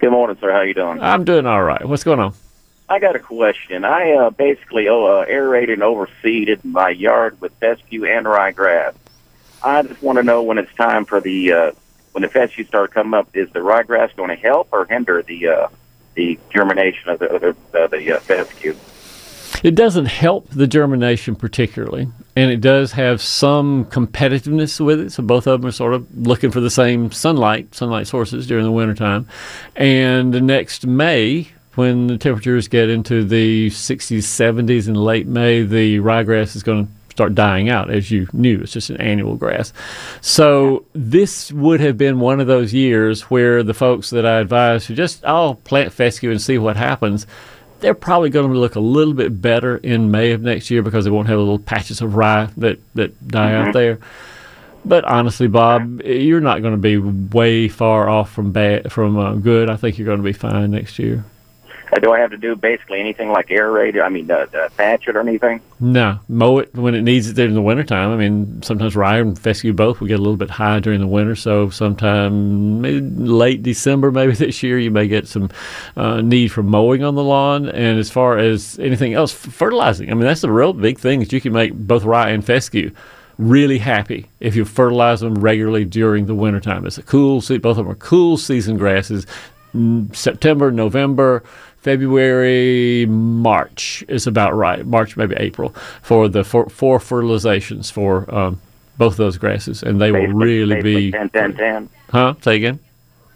Good 0.00 0.10
morning, 0.10 0.36
sir. 0.40 0.50
How 0.50 0.62
you 0.62 0.74
doing? 0.74 1.00
I'm 1.00 1.24
doing 1.24 1.46
all 1.46 1.62
right. 1.62 1.86
What's 1.86 2.02
going 2.02 2.18
on? 2.18 2.34
I 2.88 2.98
got 2.98 3.16
a 3.16 3.20
question. 3.20 3.84
I 3.84 4.12
uh, 4.12 4.30
basically 4.30 4.88
uh, 4.88 5.24
aerated 5.26 5.80
and 5.80 5.82
overseeded 5.82 6.64
my 6.64 6.90
yard 6.90 7.40
with 7.40 7.52
fescue 7.54 8.04
and 8.04 8.26
ryegrass. 8.26 8.94
I 9.62 9.82
just 9.82 10.02
want 10.02 10.18
to 10.18 10.22
know 10.22 10.42
when 10.42 10.58
it's 10.58 10.74
time 10.74 11.04
for 11.04 11.20
the 11.20 11.52
uh, 11.52 11.72
when 12.12 12.22
the 12.22 12.28
fescue 12.28 12.64
start 12.64 12.92
coming 12.92 13.14
up. 13.14 13.34
Is 13.34 13.50
the 13.50 13.60
ryegrass 13.60 14.14
going 14.16 14.30
to 14.30 14.36
help 14.36 14.68
or 14.72 14.84
hinder 14.84 15.22
the 15.22 15.48
uh, 15.48 15.68
the 16.14 16.38
germination 16.50 17.10
of 17.10 17.18
the 17.20 17.30
of 17.30 17.40
the, 17.40 17.78
uh, 17.78 17.86
the 17.86 18.12
uh, 18.12 18.20
fescue? 18.20 18.76
It 19.62 19.76
doesn't 19.76 20.06
help 20.06 20.48
the 20.48 20.66
germination 20.66 21.36
particularly, 21.36 22.08
and 22.34 22.50
it 22.50 22.60
does 22.60 22.92
have 22.92 23.22
some 23.22 23.84
competitiveness 23.84 24.84
with 24.84 24.98
it. 24.98 25.12
So 25.12 25.22
both 25.22 25.46
of 25.46 25.60
them 25.60 25.68
are 25.68 25.72
sort 25.72 25.94
of 25.94 26.26
looking 26.26 26.50
for 26.50 26.60
the 26.60 26.70
same 26.70 27.12
sunlight, 27.12 27.74
sunlight 27.74 28.08
sources 28.08 28.46
during 28.46 28.64
the 28.64 28.72
wintertime. 28.72 29.28
And 29.76 30.42
next 30.42 30.84
May, 30.84 31.52
when 31.74 32.06
the 32.06 32.18
temperatures 32.18 32.68
get 32.68 32.88
into 32.90 33.24
the 33.24 33.68
60s, 33.70 34.18
70s 34.18 34.88
in 34.88 34.94
late 34.94 35.26
May, 35.26 35.62
the 35.62 35.98
ryegrass 36.00 36.54
is 36.56 36.62
going 36.62 36.86
to 36.86 36.92
start 37.10 37.34
dying 37.34 37.68
out, 37.68 37.90
as 37.90 38.10
you 38.10 38.26
knew. 38.32 38.60
It's 38.60 38.72
just 38.72 38.90
an 38.90 38.96
annual 39.00 39.36
grass. 39.36 39.72
So 40.20 40.84
this 40.94 41.52
would 41.52 41.80
have 41.80 41.98
been 41.98 42.20
one 42.20 42.40
of 42.40 42.46
those 42.46 42.72
years 42.72 43.22
where 43.30 43.62
the 43.62 43.74
folks 43.74 44.10
that 44.10 44.24
I 44.26 44.38
advised 44.40 44.86
to 44.86 44.94
just, 44.94 45.22
oh, 45.24 45.54
plant 45.64 45.92
fescue 45.92 46.30
and 46.30 46.40
see 46.40 46.58
what 46.58 46.76
happens 46.76 47.26
they're 47.80 47.94
probably 47.94 48.30
going 48.30 48.52
to 48.52 48.58
look 48.58 48.76
a 48.76 48.80
little 48.80 49.12
bit 49.12 49.42
better 49.42 49.76
in 49.78 50.10
May 50.10 50.30
of 50.30 50.40
next 50.40 50.70
year 50.70 50.82
because 50.82 51.04
they 51.04 51.10
won't 51.10 51.26
have 51.26 51.38
little 51.38 51.58
patches 51.58 52.00
of 52.00 52.14
rye 52.14 52.48
that, 52.56 52.78
that 52.94 53.26
die 53.28 53.50
Mm-hmm. 53.50 53.68
out 53.68 53.74
there. 53.74 53.98
But 54.84 55.04
honestly, 55.04 55.48
Bob, 55.48 56.00
you're 56.02 56.40
not 56.40 56.62
going 56.62 56.74
to 56.74 56.78
be 56.78 56.96
way 56.96 57.66
far 57.68 58.08
off 58.08 58.30
from 58.32 58.52
bad 58.52 58.92
from 58.92 59.18
uh, 59.18 59.34
good. 59.34 59.68
I 59.68 59.76
think 59.76 59.98
you're 59.98 60.06
going 60.06 60.18
to 60.18 60.24
be 60.24 60.32
fine 60.32 60.70
next 60.70 60.98
year. 61.00 61.24
Uh, 61.92 61.98
do 61.98 62.10
I 62.10 62.18
have 62.20 62.30
to 62.30 62.38
do 62.38 62.56
basically 62.56 63.00
anything 63.00 63.28
like 63.28 63.48
aerate? 63.48 64.02
I 64.02 64.08
mean, 64.08 64.30
uh, 64.30 64.46
uh, 64.54 64.68
thatch 64.70 65.08
it 65.08 65.16
or 65.16 65.20
anything? 65.20 65.60
No, 65.78 66.18
mow 66.26 66.58
it 66.58 66.74
when 66.74 66.94
it 66.94 67.02
needs 67.02 67.28
it 67.28 67.38
in 67.38 67.52
the 67.52 67.60
wintertime. 67.60 68.10
I 68.10 68.16
mean, 68.16 68.62
sometimes 68.62 68.96
rye 68.96 69.18
and 69.18 69.38
fescue 69.38 69.74
both 69.74 70.00
will 70.00 70.08
get 70.08 70.18
a 70.18 70.22
little 70.22 70.38
bit 70.38 70.48
high 70.48 70.80
during 70.80 71.00
the 71.00 71.06
winter. 71.06 71.36
So 71.36 71.68
sometime 71.68 72.82
late 72.82 73.62
December, 73.62 74.10
maybe 74.10 74.32
this 74.36 74.62
year, 74.62 74.78
you 74.78 74.90
may 74.90 75.06
get 75.06 75.28
some 75.28 75.50
uh, 75.96 76.22
need 76.22 76.48
for 76.48 76.62
mowing 76.62 77.04
on 77.04 77.14
the 77.14 77.24
lawn. 77.24 77.68
And 77.68 77.98
as 77.98 78.10
far 78.10 78.38
as 78.38 78.78
anything 78.78 79.12
else, 79.12 79.32
fertilizing. 79.32 80.10
I 80.10 80.14
mean, 80.14 80.24
that's 80.24 80.40
the 80.40 80.50
real 80.50 80.72
big 80.72 80.98
thing 80.98 81.20
is 81.20 81.30
you 81.30 81.42
can 81.42 81.52
make 81.52 81.74
both 81.74 82.04
rye 82.04 82.30
and 82.30 82.44
fescue 82.44 82.90
really 83.36 83.78
happy 83.78 84.28
if 84.40 84.54
you 84.56 84.64
fertilize 84.64 85.20
them 85.20 85.34
regularly 85.34 85.84
during 85.84 86.24
the 86.26 86.34
wintertime. 86.34 86.86
It's 86.86 86.98
a 86.98 87.02
cool, 87.02 87.40
both 87.40 87.64
of 87.64 87.76
them 87.76 87.88
are 87.88 87.96
cool 87.96 88.36
season 88.38 88.76
grasses. 88.78 89.26
Mm, 89.74 90.14
September, 90.14 90.70
November, 90.70 91.42
February, 91.82 93.06
March 93.06 94.04
is 94.08 94.28
about 94.28 94.54
right. 94.54 94.86
March, 94.86 95.16
maybe 95.16 95.34
April 95.36 95.70
for 96.00 96.28
the 96.28 96.44
four, 96.44 96.68
four 96.68 96.98
fertilizations 97.00 97.90
for 97.90 98.32
um, 98.32 98.60
both 98.98 99.16
those 99.16 99.36
grasses, 99.36 99.82
and 99.82 100.00
they 100.00 100.12
will 100.12 100.28
really 100.28 100.80
be. 100.80 101.10
10, 101.10 101.30
10, 101.30 101.56
10. 101.56 101.88
Huh? 102.10 102.34
Say 102.40 102.56
again. 102.56 102.78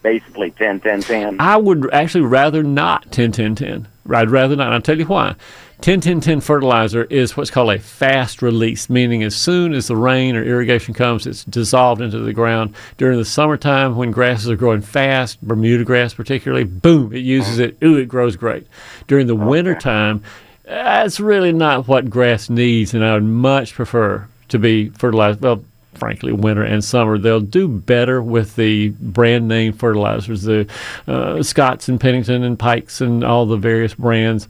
Basically 0.03 0.53
10, 0.53 0.79
10, 0.81 1.03
10. 1.03 1.41
I 1.41 1.57
would 1.57 1.93
actually 1.93 2.25
rather 2.25 2.63
not 2.63 3.11
10 3.11 3.33
10 3.33 3.57
10. 3.57 3.89
I'd 4.13 4.31
rather 4.31 4.55
not. 4.55 4.67
And 4.67 4.75
I'll 4.75 4.81
tell 4.81 4.99
you 4.99 5.07
why. 5.07 5.35
10 5.83 6.01
10 6.01 6.21
10 6.21 6.41
fertilizer 6.41 7.05
is 7.05 7.37
what's 7.37 7.51
called 7.51 7.71
a 7.71 7.79
fast 7.79 8.41
release, 8.41 8.89
meaning 8.89 9.23
as 9.23 9.37
soon 9.37 9.75
as 9.75 9.89
the 9.89 9.97
rain 9.97 10.35
or 10.35 10.43
irrigation 10.43 10.95
comes, 10.95 11.27
it's 11.27 11.45
dissolved 11.45 12.01
into 12.01 12.19
the 12.19 12.33
ground. 12.33 12.75
During 12.97 13.19
the 13.19 13.25
summertime, 13.25 13.97
when 13.97 14.11
grasses 14.11 14.49
are 14.49 14.57
growing 14.57 14.81
fast, 14.81 15.41
Bermuda 15.43 15.85
grass 15.85 16.15
particularly, 16.15 16.65
boom, 16.65 17.13
it 17.13 17.21
uses 17.21 17.59
it. 17.59 17.77
Ooh, 17.85 17.97
it 17.97 18.07
grows 18.07 18.37
great. 18.37 18.67
During 19.07 19.27
the 19.27 19.37
wintertime, 19.37 20.23
that's 20.65 21.21
really 21.21 21.53
not 21.53 21.87
what 21.87 22.11
grass 22.11 22.49
needs, 22.49 22.95
and 22.95 23.05
I 23.05 23.15
would 23.15 23.25
much 23.25 23.75
prefer 23.75 24.27
to 24.49 24.59
be 24.59 24.89
fertilized. 24.91 25.41
Well, 25.43 25.63
frankly, 25.97 26.33
winter 26.33 26.63
and 26.63 26.85
summer. 26.85 27.19
They'll 27.19 27.41
do 27.41 27.69
better 27.69 28.23
with 28.23 28.57
the 28.57 28.89
brand 29.01 29.49
name 29.49 29.73
fertilizers, 29.73 30.43
the 30.43 30.69
uh, 31.07 31.43
Scotts 31.43 31.89
and 31.89 32.01
Pennington 32.01 32.43
and 32.43 32.59
Pikes 32.59 33.01
and 33.01 33.25
all 33.25 33.47
the 33.47 33.57
various 33.57 33.95
brands. 33.95 34.49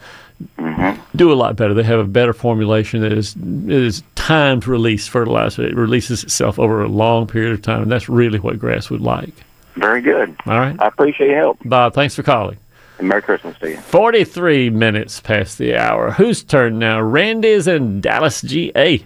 Do 1.14 1.32
a 1.32 1.34
lot 1.34 1.56
better. 1.56 1.72
They 1.72 1.82
have 1.84 1.98
a 2.00 2.04
better 2.04 2.32
formulation 2.34 3.00
that 3.00 3.12
is 3.12 3.34
it 3.36 3.70
is 3.72 4.02
timed 4.16 4.66
release 4.66 5.06
fertilizer. 5.08 5.62
It 5.66 5.74
releases 5.74 6.22
itself 6.24 6.58
over 6.58 6.82
a 6.82 6.88
long 6.88 7.26
period 7.26 7.52
of 7.52 7.62
time, 7.62 7.82
and 7.82 7.90
that's 7.90 8.08
really 8.08 8.38
what 8.38 8.58
grass 8.58 8.90
would 8.90 9.00
like. 9.00 9.32
Very 9.76 10.00
good. 10.02 10.36
All 10.46 10.58
right, 10.58 10.76
I 10.78 10.88
appreciate 10.88 11.28
your 11.30 11.38
help. 11.38 11.58
Bob. 11.64 11.94
Thanks 11.94 12.14
for 12.14 12.22
calling. 12.22 12.58
And 12.98 13.08
Merry 13.08 13.22
Christmas 13.22 13.58
to 13.58 13.70
you. 13.70 13.76
43 13.78 14.70
minutes 14.70 15.20
past 15.20 15.58
the 15.58 15.76
hour. 15.76 16.10
Whose 16.12 16.42
turn 16.42 16.78
now? 16.78 17.00
Randy's 17.00 17.66
in 17.66 18.00
Dallas, 18.00 18.40
GA, 18.42 19.04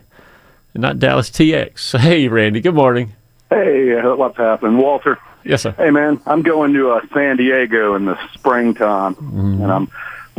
not 0.75 0.99
Dallas 1.01 1.31
TX. 1.31 1.99
Hey, 1.99 2.29
Randy, 2.29 2.61
good 2.61 2.75
morning. 2.75 3.13
Hey, 3.51 4.01
what's 4.03 4.37
happening, 4.37 4.79
Walter? 4.79 5.19
Yes, 5.45 5.63
sir. 5.63 5.73
Hey, 5.73 5.91
man, 5.91 6.21
I'm 6.27 6.43
going 6.43 6.73
to 6.75 6.91
uh, 6.91 7.01
San 7.13 7.37
Diego 7.37 7.95
in 7.95 8.05
the 8.05 8.17
springtime, 8.35 9.15
Mm-hmm. 9.17 9.63
and 9.63 9.73
I'm 9.73 9.91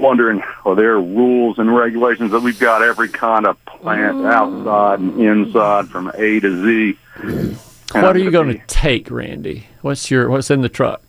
wondering, 0.02 0.42
are 0.66 0.76
there 0.76 1.00
rules 1.00 1.60
and 1.60 1.74
regulations 1.74 2.32
that 2.32 2.42
we've 2.42 2.60
got 2.60 2.82
every 2.82 3.08
kind 3.10 3.46
of 3.46 3.64
plant 3.66 4.18
Mm. 4.18 4.32
outside 4.32 5.00
and 5.00 5.20
inside 5.22 5.88
from 5.90 6.12
A 6.18 6.40
to 6.40 6.64
Z? 6.64 6.98
And 7.24 7.58
What 7.94 8.04
I'm 8.04 8.16
are 8.16 8.20
you 8.20 8.32
gonna 8.32 8.58
take, 8.68 9.10
Randy? 9.12 9.68
What's 9.82 10.10
your 10.12 10.30
What's 10.30 10.50
in 10.50 10.62
the 10.62 10.70
truck? 10.70 11.02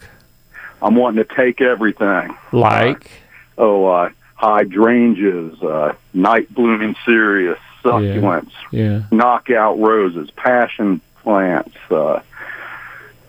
I'm 0.82 0.94
wanting 0.96 1.24
to 1.24 1.34
take 1.34 1.60
everything. 1.60 2.36
Like? 2.52 3.10
Oh, 3.56 3.86
uh, 3.86 4.10
hydrangeas, 4.34 5.62
uh, 5.62 5.92
night 6.12 6.52
blooming 6.52 6.96
cereus, 7.04 7.58
succulents, 7.84 8.50
Yeah. 8.72 9.02
knockout 9.12 9.78
roses, 9.78 10.30
passion 10.32 11.00
plants. 11.22 11.76
Uh, 11.90 12.18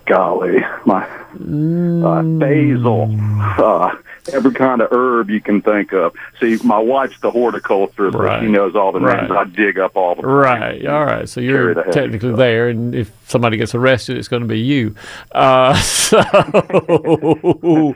golly, 0.05 0.59
my 0.85 1.03
uh, 1.05 2.21
basil, 2.23 3.15
uh, 3.57 3.95
every 4.31 4.53
kind 4.53 4.81
of 4.81 4.89
herb 4.91 5.29
you 5.29 5.41
can 5.41 5.61
think 5.61 5.93
of. 5.93 6.13
See, 6.39 6.57
my 6.63 6.77
wife's 6.79 7.19
the 7.21 7.31
horticulturist, 7.31 8.15
Right. 8.17 8.41
she 8.41 8.47
knows 8.49 8.75
all 8.75 8.91
the 8.91 8.99
names. 8.99 9.29
Right. 9.29 9.31
I 9.31 9.43
dig 9.45 9.79
up 9.79 9.95
all 9.95 10.15
the 10.15 10.21
Right. 10.21 10.85
All 10.85 11.05
right. 11.05 11.27
So 11.27 11.41
you're 11.41 11.73
the 11.73 11.83
technically 11.91 12.33
there, 12.35 12.69
and 12.69 12.93
if 12.95 13.11
somebody 13.27 13.57
gets 13.57 13.73
arrested, 13.75 14.17
it's 14.17 14.27
going 14.27 14.41
to 14.43 14.47
be 14.47 14.59
you. 14.59 14.95
Uh, 15.31 15.73
so 15.81 16.17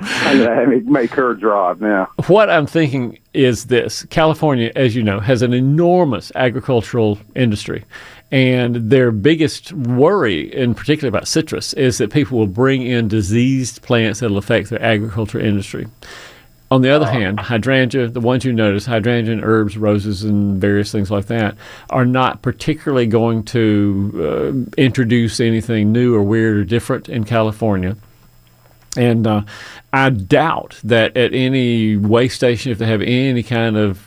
make 0.85 1.11
her 1.11 1.33
drive 1.33 1.81
now. 1.81 2.07
what 2.27 2.49
I'm 2.49 2.65
thinking 2.67 3.19
is 3.33 3.65
this: 3.65 4.03
California, 4.09 4.71
as 4.75 4.95
you 4.95 5.03
know, 5.03 5.19
has 5.19 5.41
an 5.41 5.53
enormous 5.53 6.31
agricultural 6.35 7.19
industry. 7.35 7.85
And 8.29 8.89
their 8.89 9.11
biggest 9.11 9.71
worry, 9.71 10.53
in 10.53 10.75
particular 10.75 11.07
about 11.07 11.27
citrus, 11.27 11.73
is 11.73 11.97
that 11.99 12.11
people 12.11 12.37
will 12.37 12.47
bring 12.47 12.81
in 12.81 13.07
diseased 13.07 13.81
plants 13.81 14.19
that 14.19 14.29
will 14.29 14.37
affect 14.37 14.69
their 14.69 14.81
agriculture 14.81 15.39
industry. 15.39 15.87
On 16.69 16.81
the 16.81 16.89
other 16.89 17.05
hand, 17.05 17.39
hydrangea, 17.39 18.09
the 18.09 18.19
ones 18.19 18.43
you 18.43 18.51
notice, 18.51 18.85
hydrangea 18.85 19.31
and 19.31 19.43
herbs, 19.43 19.77
roses, 19.77 20.25
and 20.25 20.59
various 20.59 20.91
things 20.91 21.09
like 21.09 21.27
that, 21.27 21.55
are 21.89 22.05
not 22.05 22.41
particularly 22.41 23.07
going 23.07 23.43
to 23.43 24.65
uh, 24.77 24.81
introduce 24.81 25.39
anything 25.39 25.93
new 25.93 26.13
or 26.13 26.21
weird 26.21 26.57
or 26.57 26.65
different 26.65 27.07
in 27.07 27.23
California. 27.23 27.95
And 28.97 29.25
uh, 29.25 29.43
I 29.93 30.09
doubt 30.09 30.81
that 30.83 31.15
at 31.15 31.33
any 31.33 31.95
way 31.95 32.27
station, 32.27 32.73
if 32.73 32.79
they 32.79 32.87
have 32.87 33.01
any 33.01 33.43
kind 33.43 33.77
of 33.77 34.06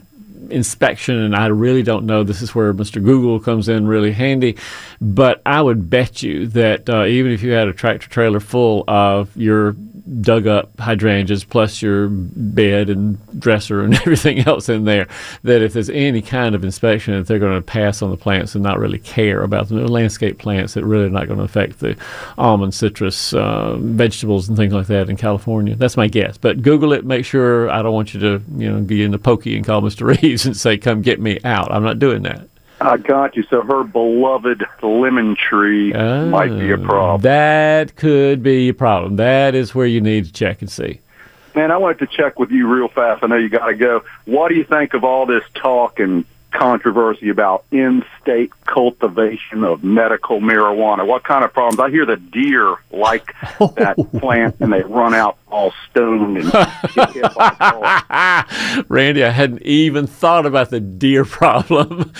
inspection, 0.50 1.16
and 1.16 1.36
I 1.36 1.46
really 1.46 1.82
don't 1.82 2.06
know, 2.06 2.22
this 2.22 2.42
is 2.42 2.54
where 2.54 2.72
Mr. 2.72 3.02
Google 3.02 3.40
comes 3.40 3.68
in 3.68 3.86
really 3.86 4.12
handy. 4.12 4.56
But 5.00 5.42
I 5.44 5.62
would 5.62 5.90
bet 5.90 6.22
you 6.22 6.46
that 6.48 6.88
uh, 6.88 7.04
even 7.04 7.32
if 7.32 7.42
you 7.42 7.52
had 7.52 7.68
a 7.68 7.72
tractor 7.72 8.08
trailer 8.08 8.40
full 8.40 8.84
of 8.88 9.36
your 9.36 9.72
dug 10.20 10.46
up 10.46 10.76
hydrangeas 10.78 11.44
plus 11.44 11.80
your 11.82 12.08
bed 12.08 12.90
and 12.90 13.18
dresser 13.38 13.82
and 13.82 13.94
everything 14.00 14.40
else 14.40 14.68
in 14.68 14.84
there, 14.84 15.06
that 15.42 15.62
if 15.62 15.72
there's 15.72 15.90
any 15.90 16.22
kind 16.22 16.54
of 16.54 16.64
inspection, 16.64 17.14
that 17.14 17.26
they're 17.26 17.38
going 17.38 17.54
to 17.54 17.62
pass 17.62 18.02
on 18.02 18.10
the 18.10 18.16
plants 18.16 18.54
and 18.54 18.62
not 18.62 18.78
really 18.78 18.98
care 18.98 19.42
about 19.42 19.68
them. 19.68 19.78
They're 19.78 19.88
landscape 19.88 20.38
plants 20.38 20.74
that 20.74 20.84
really 20.84 21.06
are 21.06 21.10
not 21.10 21.26
going 21.26 21.38
to 21.38 21.44
affect 21.44 21.80
the 21.80 21.96
almond, 22.38 22.74
citrus, 22.74 23.32
uh, 23.32 23.76
vegetables, 23.78 24.48
and 24.48 24.56
things 24.56 24.72
like 24.72 24.86
that 24.88 25.08
in 25.08 25.16
California. 25.16 25.76
That's 25.76 25.96
my 25.96 26.08
guess. 26.08 26.36
But 26.36 26.62
Google 26.62 26.92
it. 26.92 27.04
Make 27.04 27.24
sure. 27.24 27.70
I 27.70 27.82
don't 27.82 27.94
want 27.94 28.14
you 28.14 28.20
to, 28.20 28.42
you 28.56 28.70
know, 28.70 28.80
be 28.80 29.02
in 29.02 29.10
the 29.10 29.18
pokey 29.18 29.56
and 29.56 29.64
call 29.64 29.82
Mr. 29.82 30.00
Reeves 30.30 30.46
and 30.46 30.56
say, 30.56 30.78
"Come 30.78 31.02
get 31.02 31.20
me 31.20 31.38
out." 31.44 31.72
I'm 31.72 31.82
not 31.82 31.98
doing 31.98 32.22
that. 32.22 32.46
I 32.80 32.96
got 32.96 33.36
you. 33.36 33.42
So 33.50 33.60
her 33.62 33.84
beloved 33.84 34.64
lemon 34.82 35.36
tree 35.36 35.92
might 35.92 36.48
be 36.58 36.70
a 36.70 36.76
Oh, 36.78 36.84
problem. 36.84 37.20
That 37.22 37.96
could 37.96 38.42
be 38.42 38.68
a 38.68 38.74
problem. 38.74 39.16
That 39.16 39.54
is 39.54 39.74
where 39.74 39.86
you 39.86 40.00
need 40.00 40.24
to 40.26 40.32
check 40.32 40.62
and 40.62 40.70
see. 40.70 41.00
Man, 41.54 41.72
I 41.72 41.76
wanted 41.76 41.98
to 41.98 42.06
check 42.06 42.38
with 42.38 42.50
you 42.50 42.68
real 42.68 42.88
fast. 42.88 43.24
I 43.24 43.26
know 43.26 43.36
you 43.36 43.48
got 43.48 43.66
to 43.66 43.74
go. 43.74 44.02
What 44.24 44.48
do 44.48 44.54
you 44.54 44.64
think 44.64 44.94
of 44.94 45.02
all 45.04 45.26
this 45.26 45.42
talk 45.54 45.98
and 45.98 46.24
controversy 46.50 47.28
about 47.28 47.64
in-state 47.70 48.52
cultivation 48.64 49.64
of 49.64 49.82
medical 49.84 50.40
marijuana? 50.40 51.06
What 51.06 51.24
kind 51.24 51.44
of 51.44 51.52
problems? 51.52 51.80
I 51.80 51.90
hear 51.90 52.06
the 52.06 52.16
deer 52.16 52.76
like 52.90 53.34
that 53.76 53.96
plant 54.18 54.56
and 54.60 54.72
they 54.72 54.82
run 54.82 55.14
out 55.14 55.38
all 55.50 55.72
stoned 55.90 56.38
and 56.38 56.52
get 56.94 57.10
hit 57.10 57.34
by. 57.34 58.84
Randy, 58.88 59.24
I 59.24 59.30
hadn't 59.30 59.62
even 59.62 60.06
thought 60.06 60.46
about 60.46 60.70
the 60.70 60.80
deer 60.80 61.24
problem, 61.40 62.12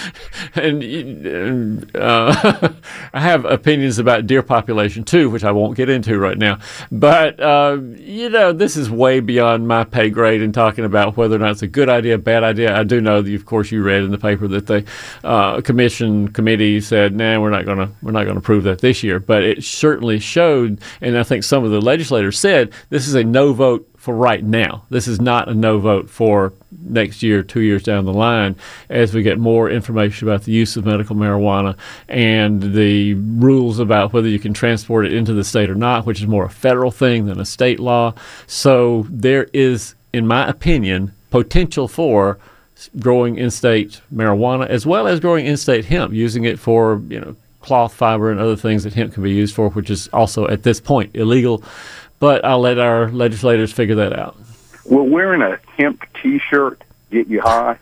and 0.55 0.83
and, 0.83 1.97
uh, 1.97 2.71
I 3.13 3.21
have 3.21 3.45
opinions 3.45 3.99
about 3.99 4.27
deer 4.27 4.43
population 4.43 5.05
too, 5.05 5.31
which 5.31 5.45
I 5.45 5.53
won't 5.53 5.77
get 5.77 5.89
into 5.89 6.19
right 6.19 6.39
now. 6.39 6.59
But 6.91 7.41
uh, 7.41 7.79
you 7.97 8.29
know, 8.29 8.53
this 8.53 8.77
is 8.77 8.91
way 8.91 9.21
beyond 9.21 9.69
my 9.69 9.85
pay 9.85 10.11
grade 10.11 10.43
in 10.43 10.53
talking 10.53 10.85
about 10.85 11.17
whether 11.17 11.37
or 11.37 11.39
not 11.39 11.53
it's 11.53 11.63
a 11.63 11.69
good 11.69 11.89
idea, 11.89 12.19
bad 12.19 12.45
idea. 12.45 12.77
I 12.77 12.85
do 12.85 13.01
know 13.01 13.23
that, 13.23 13.35
of 13.35 13.47
course, 13.47 13.71
you 13.71 13.83
read 13.83 14.03
in 14.03 14.11
the 14.11 14.19
paper 14.21 14.47
that 14.49 14.67
the 14.67 14.85
uh, 15.25 15.61
commission 15.63 16.29
committee 16.29 16.81
said, 16.81 17.15
"Nah, 17.15 17.41
we're 17.41 17.51
not 17.51 17.65
going 17.65 17.79
to 17.79 17.91
we're 18.03 18.13
not 18.13 18.25
going 18.25 18.35
to 18.35 18.41
approve 18.41 18.65
that 18.65 18.81
this 18.81 19.03
year." 19.03 19.19
But 19.19 19.43
it 19.43 19.65
certainly 19.65 20.19
showed, 20.19 20.81
and 21.01 21.19
I 21.19 21.23
think 21.23 21.45
some 21.45 21.65
of 21.65 21.71
the 21.71 21.81
legislators 21.81 22.39
said 22.39 22.73
this 22.91 23.09
is 23.09 23.15
a 23.15 23.25
no 23.25 23.53
vote 23.53 23.91
for 24.01 24.15
right 24.15 24.43
now. 24.43 24.83
This 24.89 25.07
is 25.07 25.21
not 25.21 25.51
a 25.51 25.55
no 25.55 25.79
vote 25.79 26.09
for 26.09 26.55
next 26.83 27.23
year, 27.23 27.43
two 27.43 27.61
years 27.61 27.83
down 27.83 28.07
the 28.07 28.15
line, 28.15 28.57
as 28.89 29.13
we 29.13 29.23
get 29.23 29.39
more 29.39 29.69
information 29.69 30.27
about 30.27 30.45
the 30.45 30.53
use 30.53 30.75
of 30.77 30.87
medical 30.87 31.15
marijuana 31.15 31.77
and 32.09 32.75
the 32.75 33.13
rules 33.13 33.79
about 33.79 34.15
whether 34.15 34.29
you 34.29 34.39
can 34.39 34.55
transport 34.55 35.05
it 35.05 35.13
into 35.13 35.35
the 35.35 35.45
state 35.45 35.69
or 35.69 35.75
not, 35.75 36.07
which 36.07 36.23
is 36.23 36.27
more 36.27 36.47
a 36.47 36.51
federal 36.51 36.91
thing 36.91 37.27
than 37.27 37.39
a 37.39 37.45
state 37.45 37.79
law. 37.79 38.15
So 38.47 39.07
there 39.11 39.49
is, 39.53 39.95
in 40.15 40.27
my 40.27 40.49
opinion, 40.49 41.13
potential 41.31 41.87
for 41.87 42.39
growing 42.99 43.37
in-state 43.37 44.01
marijuana 44.15 44.67
as 44.67 44.87
well 44.87 45.07
as 45.07 45.21
growing 45.21 45.47
in-state 45.47 45.85
hemp, 45.85 46.13
using 46.13 46.45
it 46.45 46.59
for 46.59 47.03
you 47.09 47.21
know 47.21 47.37
cloth 47.61 47.93
fiber 47.93 48.31
and 48.31 48.41
other 48.41 48.57
things 48.57 48.85
that 48.85 48.95
hemp 48.95 49.13
can 49.15 49.23
be 49.23 49.33
used 49.33 49.55
for, 49.55 49.69
which 49.71 49.91
is 49.91 50.09
also 50.09 50.47
at 50.49 50.63
this 50.63 50.81
point 50.81 51.11
illegal. 51.15 51.63
But 52.19 52.45
I'll 52.45 52.61
let 52.61 52.79
our 52.79 53.11
legislators 53.11 53.73
figure 53.73 53.95
that 53.97 54.19
out. 54.19 54.37
Will 54.85 55.07
wearing 55.07 55.43
a 55.43 55.59
hemp 55.77 56.05
T-shirt 56.23 56.83
get 57.11 57.29
you 57.29 57.41
high? 57.41 57.79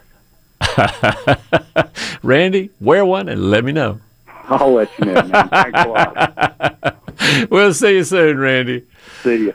Randy, 2.22 2.70
wear 2.80 3.04
one 3.04 3.28
and 3.28 3.50
let 3.50 3.64
me 3.64 3.72
know. 3.72 4.00
I'll 4.48 4.72
let 4.72 4.90
you 4.98 5.06
know, 5.06 5.22
man. 5.22 5.48
Thanks 5.48 5.80
a 5.80 5.88
lot. 5.88 6.94
We'll 7.50 7.74
see 7.74 7.96
you 7.96 8.04
soon, 8.04 8.38
Randy. 8.38 8.86
See 9.22 9.46
you. 9.46 9.54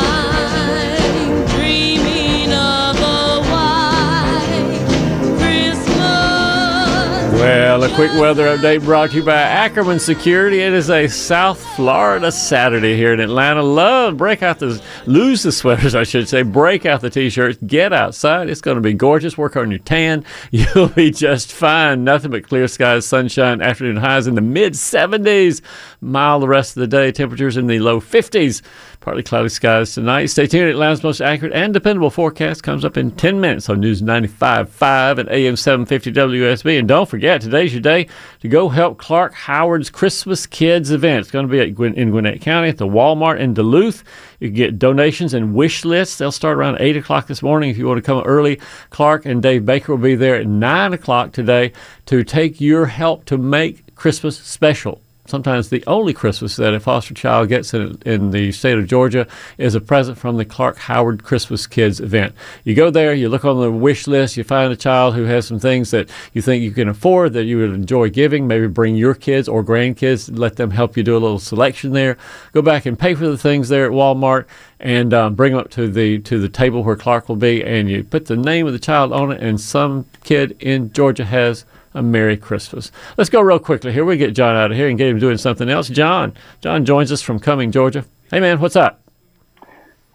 Well, 7.41 7.83
a 7.83 7.95
quick 7.95 8.11
weather 8.11 8.55
update 8.55 8.85
brought 8.85 9.09
to 9.09 9.15
you 9.15 9.23
by 9.23 9.33
Ackerman 9.33 9.97
Security. 9.97 10.61
It 10.61 10.73
is 10.73 10.91
a 10.91 11.07
South 11.07 11.59
Florida 11.75 12.31
Saturday 12.31 12.95
here 12.95 13.13
in 13.13 13.19
Atlanta. 13.19 13.63
Love, 13.63 14.15
break 14.15 14.43
out 14.43 14.59
the, 14.59 14.79
lose 15.07 15.41
the 15.41 15.51
sweaters, 15.51 15.95
I 15.95 16.03
should 16.03 16.29
say. 16.29 16.43
Break 16.43 16.85
out 16.85 17.01
the 17.01 17.09
t-shirts. 17.09 17.57
Get 17.65 17.93
outside. 17.93 18.47
It's 18.47 18.61
going 18.61 18.75
to 18.75 18.81
be 18.81 18.93
gorgeous. 18.93 19.39
Work 19.39 19.55
on 19.55 19.71
your 19.71 19.79
tan. 19.79 20.23
You'll 20.51 20.89
be 20.89 21.09
just 21.09 21.51
fine. 21.51 22.03
Nothing 22.03 22.29
but 22.29 22.47
clear 22.47 22.67
skies, 22.67 23.07
sunshine, 23.07 23.59
afternoon 23.59 23.97
highs 23.97 24.27
in 24.27 24.35
the 24.35 24.41
mid 24.41 24.73
70s. 24.73 25.61
Mild 25.99 26.43
the 26.43 26.47
rest 26.47 26.77
of 26.77 26.81
the 26.81 26.87
day. 26.87 27.11
Temperatures 27.11 27.57
in 27.57 27.65
the 27.65 27.79
low 27.79 27.99
50s. 27.99 28.61
Partly 28.99 29.23
cloudy 29.23 29.49
skies 29.49 29.95
tonight. 29.95 30.27
Stay 30.27 30.45
tuned. 30.45 30.69
Atlanta's 30.69 31.01
most 31.01 31.21
accurate 31.21 31.53
and 31.53 31.73
dependable 31.73 32.11
forecast 32.11 32.61
comes 32.61 32.85
up 32.85 32.97
in 32.97 33.09
10 33.09 33.41
minutes 33.41 33.67
on 33.67 33.79
News 33.79 34.03
95.5 34.03 35.17
and 35.17 35.29
AM 35.29 35.55
750 35.55 36.11
WSB. 36.11 36.77
And 36.77 36.87
don't 36.87 37.09
forget, 37.09 37.30
today's 37.39 37.71
your 37.71 37.81
day 37.81 38.07
to 38.41 38.47
go 38.47 38.69
help 38.69 38.97
Clark 38.97 39.33
Howard's 39.33 39.89
Christmas 39.89 40.45
Kids 40.45 40.91
event. 40.91 41.21
It's 41.21 41.31
going 41.31 41.47
to 41.47 41.51
be 41.51 41.71
Gwin- 41.71 41.93
in 41.93 42.11
Gwinnett 42.11 42.41
County 42.41 42.69
at 42.69 42.77
the 42.77 42.87
Walmart 42.87 43.39
in 43.39 43.53
Duluth. 43.53 44.03
You 44.39 44.49
can 44.49 44.55
get 44.55 44.79
donations 44.79 45.33
and 45.33 45.53
wish 45.53 45.85
lists. 45.85 46.17
They'll 46.17 46.31
start 46.31 46.57
around 46.57 46.77
8 46.79 46.97
o'clock 46.97 47.27
this 47.27 47.41
morning 47.41 47.69
if 47.69 47.77
you 47.77 47.87
want 47.87 47.99
to 47.99 48.01
come 48.01 48.23
early. 48.23 48.59
Clark 48.89 49.25
and 49.25 49.41
Dave 49.41 49.65
Baker 49.65 49.95
will 49.95 50.03
be 50.03 50.15
there 50.15 50.35
at 50.35 50.47
9 50.47 50.93
o'clock 50.93 51.31
today 51.31 51.71
to 52.07 52.23
take 52.23 52.59
your 52.59 52.87
help 52.87 53.25
to 53.25 53.37
make 53.37 53.95
Christmas 53.95 54.37
special 54.37 55.01
sometimes 55.31 55.69
the 55.69 55.83
only 55.87 56.13
Christmas 56.13 56.57
that 56.57 56.73
a 56.73 56.79
foster 56.79 57.13
child 57.13 57.49
gets 57.49 57.73
in, 57.73 57.99
in 58.05 58.31
the 58.31 58.51
state 58.51 58.77
of 58.77 58.85
Georgia 58.85 59.25
is 59.57 59.73
a 59.73 59.81
present 59.81 60.17
from 60.17 60.37
the 60.37 60.45
Clark 60.45 60.77
Howard 60.77 61.23
Christmas 61.23 61.65
Kids 61.65 61.99
event. 61.99 62.35
You 62.63 62.75
go 62.75 62.91
there, 62.91 63.13
you 63.13 63.29
look 63.29 63.45
on 63.45 63.59
the 63.59 63.71
wish 63.71 64.05
list, 64.05 64.37
you 64.37 64.43
find 64.43 64.71
a 64.71 64.75
child 64.75 65.15
who 65.15 65.23
has 65.23 65.47
some 65.47 65.59
things 65.59 65.89
that 65.91 66.09
you 66.33 66.41
think 66.41 66.61
you 66.61 66.71
can 66.71 66.89
afford 66.89 67.33
that 67.33 67.45
you 67.45 67.57
would 67.57 67.73
enjoy 67.73 68.09
giving. 68.09 68.45
Maybe 68.45 68.67
bring 68.67 68.95
your 68.95 69.15
kids 69.15 69.47
or 69.47 69.63
grandkids, 69.63 70.37
let 70.37 70.57
them 70.57 70.71
help 70.71 70.97
you 70.97 71.03
do 71.03 71.13
a 71.13 71.17
little 71.17 71.39
selection 71.39 71.93
there. 71.93 72.17
Go 72.51 72.61
back 72.61 72.85
and 72.85 72.99
pay 72.99 73.15
for 73.15 73.27
the 73.27 73.37
things 73.37 73.69
there 73.69 73.85
at 73.85 73.91
Walmart 73.91 74.45
and 74.81 75.13
um, 75.13 75.35
bring 75.35 75.53
them 75.53 75.61
up 75.61 75.69
to 75.71 75.87
the 75.87 76.19
to 76.19 76.39
the 76.39 76.49
table 76.49 76.83
where 76.83 76.95
Clark 76.95 77.29
will 77.29 77.35
be, 77.35 77.63
and 77.63 77.89
you 77.89 78.03
put 78.03 78.25
the 78.25 78.35
name 78.35 78.67
of 78.67 78.73
the 78.73 78.79
child 78.79 79.13
on 79.13 79.31
it, 79.31 79.41
and 79.41 79.61
some 79.61 80.05
kid 80.23 80.57
in 80.59 80.91
Georgia 80.91 81.25
has 81.25 81.65
a 81.93 82.01
Merry 82.01 82.37
Christmas. 82.37 82.91
Let's 83.17 83.29
go 83.29 83.41
real 83.41 83.59
quickly 83.59 83.91
here. 83.91 84.05
We 84.05 84.17
get 84.17 84.33
John 84.33 84.55
out 84.55 84.71
of 84.71 84.77
here 84.77 84.87
and 84.87 84.97
get 84.97 85.07
him 85.07 85.19
doing 85.19 85.37
something 85.37 85.69
else. 85.69 85.89
John, 85.89 86.33
John 86.61 86.85
joins 86.85 87.11
us 87.11 87.21
from 87.21 87.39
Cumming, 87.39 87.71
Georgia. 87.71 88.05
Hey 88.29 88.39
man, 88.39 88.59
what's 88.59 88.75
up? 88.75 89.01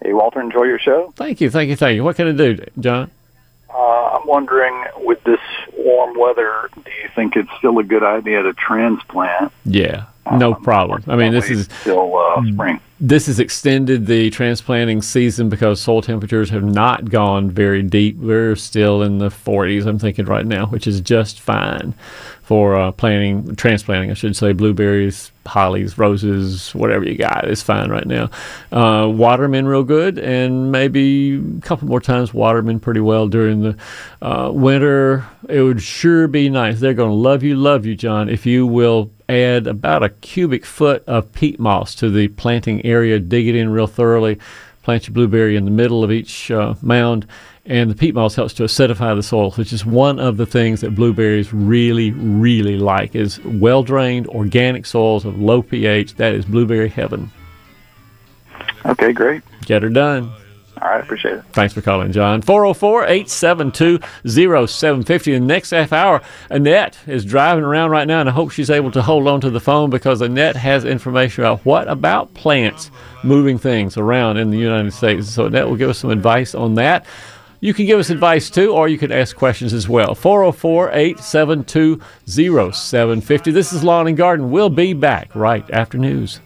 Hey 0.02 0.12
Walter, 0.12 0.40
enjoy 0.40 0.64
your 0.64 0.78
show. 0.78 1.12
Thank 1.16 1.40
you, 1.40 1.50
thank 1.50 1.68
you, 1.68 1.76
thank 1.76 1.96
you. 1.96 2.04
What 2.04 2.16
can 2.16 2.28
I 2.28 2.32
do, 2.32 2.58
John? 2.78 3.10
Uh, 3.68 3.78
I'm 3.78 4.26
wondering, 4.26 4.84
with 4.98 5.22
this 5.24 5.40
warm 5.76 6.18
weather, 6.18 6.70
do 6.74 6.90
you 7.02 7.08
think 7.14 7.36
it's 7.36 7.50
still 7.58 7.78
a 7.78 7.84
good 7.84 8.02
idea 8.02 8.42
to 8.42 8.52
transplant? 8.54 9.52
Yeah, 9.64 10.06
no 10.32 10.54
problem. 10.54 11.04
I 11.08 11.16
mean, 11.16 11.32
this 11.32 11.50
is 11.50 11.68
Still 11.80 12.16
uh, 12.16 12.42
spring. 12.52 12.80
This 12.98 13.26
has 13.26 13.38
extended 13.38 14.06
the 14.06 14.30
transplanting 14.30 15.02
season 15.02 15.48
because 15.48 15.80
soil 15.80 16.00
temperatures 16.00 16.50
have 16.50 16.64
not 16.64 17.10
gone 17.10 17.50
very 17.50 17.82
deep. 17.82 18.16
We're 18.16 18.56
still 18.56 19.02
in 19.02 19.18
the 19.18 19.28
40s, 19.28 19.86
I'm 19.86 19.98
thinking 19.98 20.24
right 20.24 20.46
now, 20.46 20.66
which 20.66 20.86
is 20.86 21.00
just 21.00 21.40
fine 21.40 21.94
for 22.46 22.76
uh, 22.76 22.92
planting, 22.92 23.56
transplanting, 23.56 24.08
I 24.08 24.14
should 24.14 24.36
say, 24.36 24.52
blueberries, 24.52 25.32
hollies, 25.44 25.98
roses, 25.98 26.72
whatever 26.76 27.04
you 27.04 27.16
got 27.16 27.48
is 27.48 27.60
fine 27.60 27.90
right 27.90 28.06
now. 28.06 28.30
Uh, 28.70 29.08
water 29.08 29.42
'em 29.42 29.54
in 29.54 29.66
real 29.66 29.82
good, 29.82 30.16
and 30.16 30.70
maybe 30.70 31.42
a 31.58 31.60
couple 31.62 31.88
more 31.88 32.00
times 32.00 32.32
water 32.32 32.58
'em 32.60 32.68
in 32.68 32.78
pretty 32.78 33.00
well 33.00 33.26
during 33.26 33.62
the 33.62 33.76
uh, 34.22 34.52
winter. 34.54 35.26
It 35.48 35.60
would 35.60 35.82
sure 35.82 36.28
be 36.28 36.48
nice. 36.48 36.78
They're 36.78 36.94
going 36.94 37.10
to 37.10 37.16
love 37.16 37.42
you, 37.42 37.56
love 37.56 37.84
you, 37.84 37.96
John, 37.96 38.28
if 38.28 38.46
you 38.46 38.64
will 38.64 39.10
add 39.28 39.66
about 39.66 40.04
a 40.04 40.10
cubic 40.10 40.64
foot 40.64 41.02
of 41.08 41.32
peat 41.32 41.58
moss 41.58 41.96
to 41.96 42.08
the 42.08 42.28
planting 42.28 42.84
area, 42.86 43.18
dig 43.18 43.48
it 43.48 43.56
in 43.56 43.70
real 43.70 43.88
thoroughly, 43.88 44.38
plant 44.84 45.08
your 45.08 45.14
blueberry 45.14 45.56
in 45.56 45.64
the 45.64 45.70
middle 45.72 46.04
of 46.04 46.12
each 46.12 46.48
uh, 46.52 46.74
mound, 46.80 47.26
and 47.66 47.90
the 47.90 47.94
peat 47.94 48.14
moss 48.14 48.34
helps 48.34 48.54
to 48.54 48.64
acidify 48.64 49.14
the 49.14 49.22
soil, 49.22 49.50
which 49.52 49.72
is 49.72 49.84
one 49.84 50.18
of 50.18 50.36
the 50.36 50.46
things 50.46 50.80
that 50.80 50.94
blueberries 50.94 51.52
really, 51.52 52.12
really 52.12 52.76
like 52.76 53.14
is 53.14 53.42
well-drained 53.44 54.26
organic 54.28 54.86
soils 54.86 55.24
of 55.24 55.38
low 55.40 55.62
pH. 55.62 56.14
That 56.14 56.34
is 56.34 56.44
blueberry 56.44 56.88
heaven. 56.88 57.30
Okay, 58.84 59.12
great. 59.12 59.42
Get 59.64 59.82
her 59.82 59.90
done. 59.90 60.32
All 60.80 60.90
right, 60.90 61.00
appreciate 61.00 61.38
it. 61.38 61.44
Thanks 61.52 61.72
for 61.72 61.80
calling, 61.80 62.12
John. 62.12 62.42
404 62.42 63.04
872 63.04 63.98
0750. 64.26 65.32
In 65.32 65.46
the 65.46 65.54
next 65.54 65.70
half 65.70 65.92
hour, 65.92 66.20
Annette 66.50 66.98
is 67.06 67.24
driving 67.24 67.64
around 67.64 67.90
right 67.90 68.06
now, 68.06 68.20
and 68.20 68.28
I 68.28 68.32
hope 68.32 68.50
she's 68.50 68.68
able 68.68 68.90
to 68.90 69.00
hold 69.00 69.26
on 69.26 69.40
to 69.40 69.50
the 69.50 69.58
phone 69.58 69.88
because 69.88 70.20
Annette 70.20 70.54
has 70.54 70.84
information 70.84 71.44
about 71.44 71.64
what 71.64 71.88
about 71.88 72.34
plants 72.34 72.90
moving 73.24 73.56
things 73.56 73.96
around 73.96 74.36
in 74.36 74.50
the 74.50 74.58
United 74.58 74.92
States. 74.92 75.30
So, 75.30 75.46
Annette 75.46 75.66
will 75.66 75.76
give 75.76 75.88
us 75.88 75.98
some 75.98 76.10
advice 76.10 76.54
on 76.54 76.74
that. 76.74 77.06
You 77.60 77.72
can 77.72 77.86
give 77.86 77.98
us 77.98 78.10
advice 78.10 78.50
too, 78.50 78.72
or 78.72 78.88
you 78.88 78.98
can 78.98 79.10
ask 79.10 79.36
questions 79.36 79.72
as 79.72 79.88
well. 79.88 80.14
404 80.14 80.90
872 80.92 82.00
0750. 82.26 83.50
This 83.50 83.72
is 83.72 83.82
Lawn 83.82 84.06
and 84.06 84.16
Garden. 84.16 84.50
We'll 84.50 84.70
be 84.70 84.92
back 84.92 85.34
right 85.34 85.68
after 85.70 85.96
news. 85.96 86.40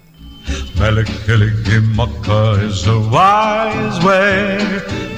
Mele 0.79 1.05
Kalikimaka 1.05 2.63
is 2.63 2.87
a 2.87 2.99
wise 3.11 4.05
way 4.05 4.59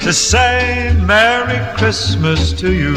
to 0.01 0.11
say 0.11 0.93
Merry 1.05 1.59
Christmas 1.77 2.51
to 2.53 2.73
you. 2.73 2.93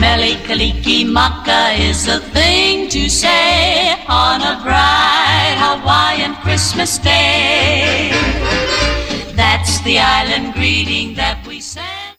Mele 0.00 0.36
Kalikimaka 0.46 1.78
is 1.78 2.08
a 2.08 2.18
thing 2.18 2.88
to 2.88 3.08
say 3.08 3.92
on 4.08 4.40
a 4.40 4.60
bright 4.62 5.56
Hawaiian 5.58 6.34
Christmas 6.36 6.98
day. 6.98 8.97
The 9.84 9.98
island 9.98 10.54
greeting 10.54 11.14
that 11.14 11.46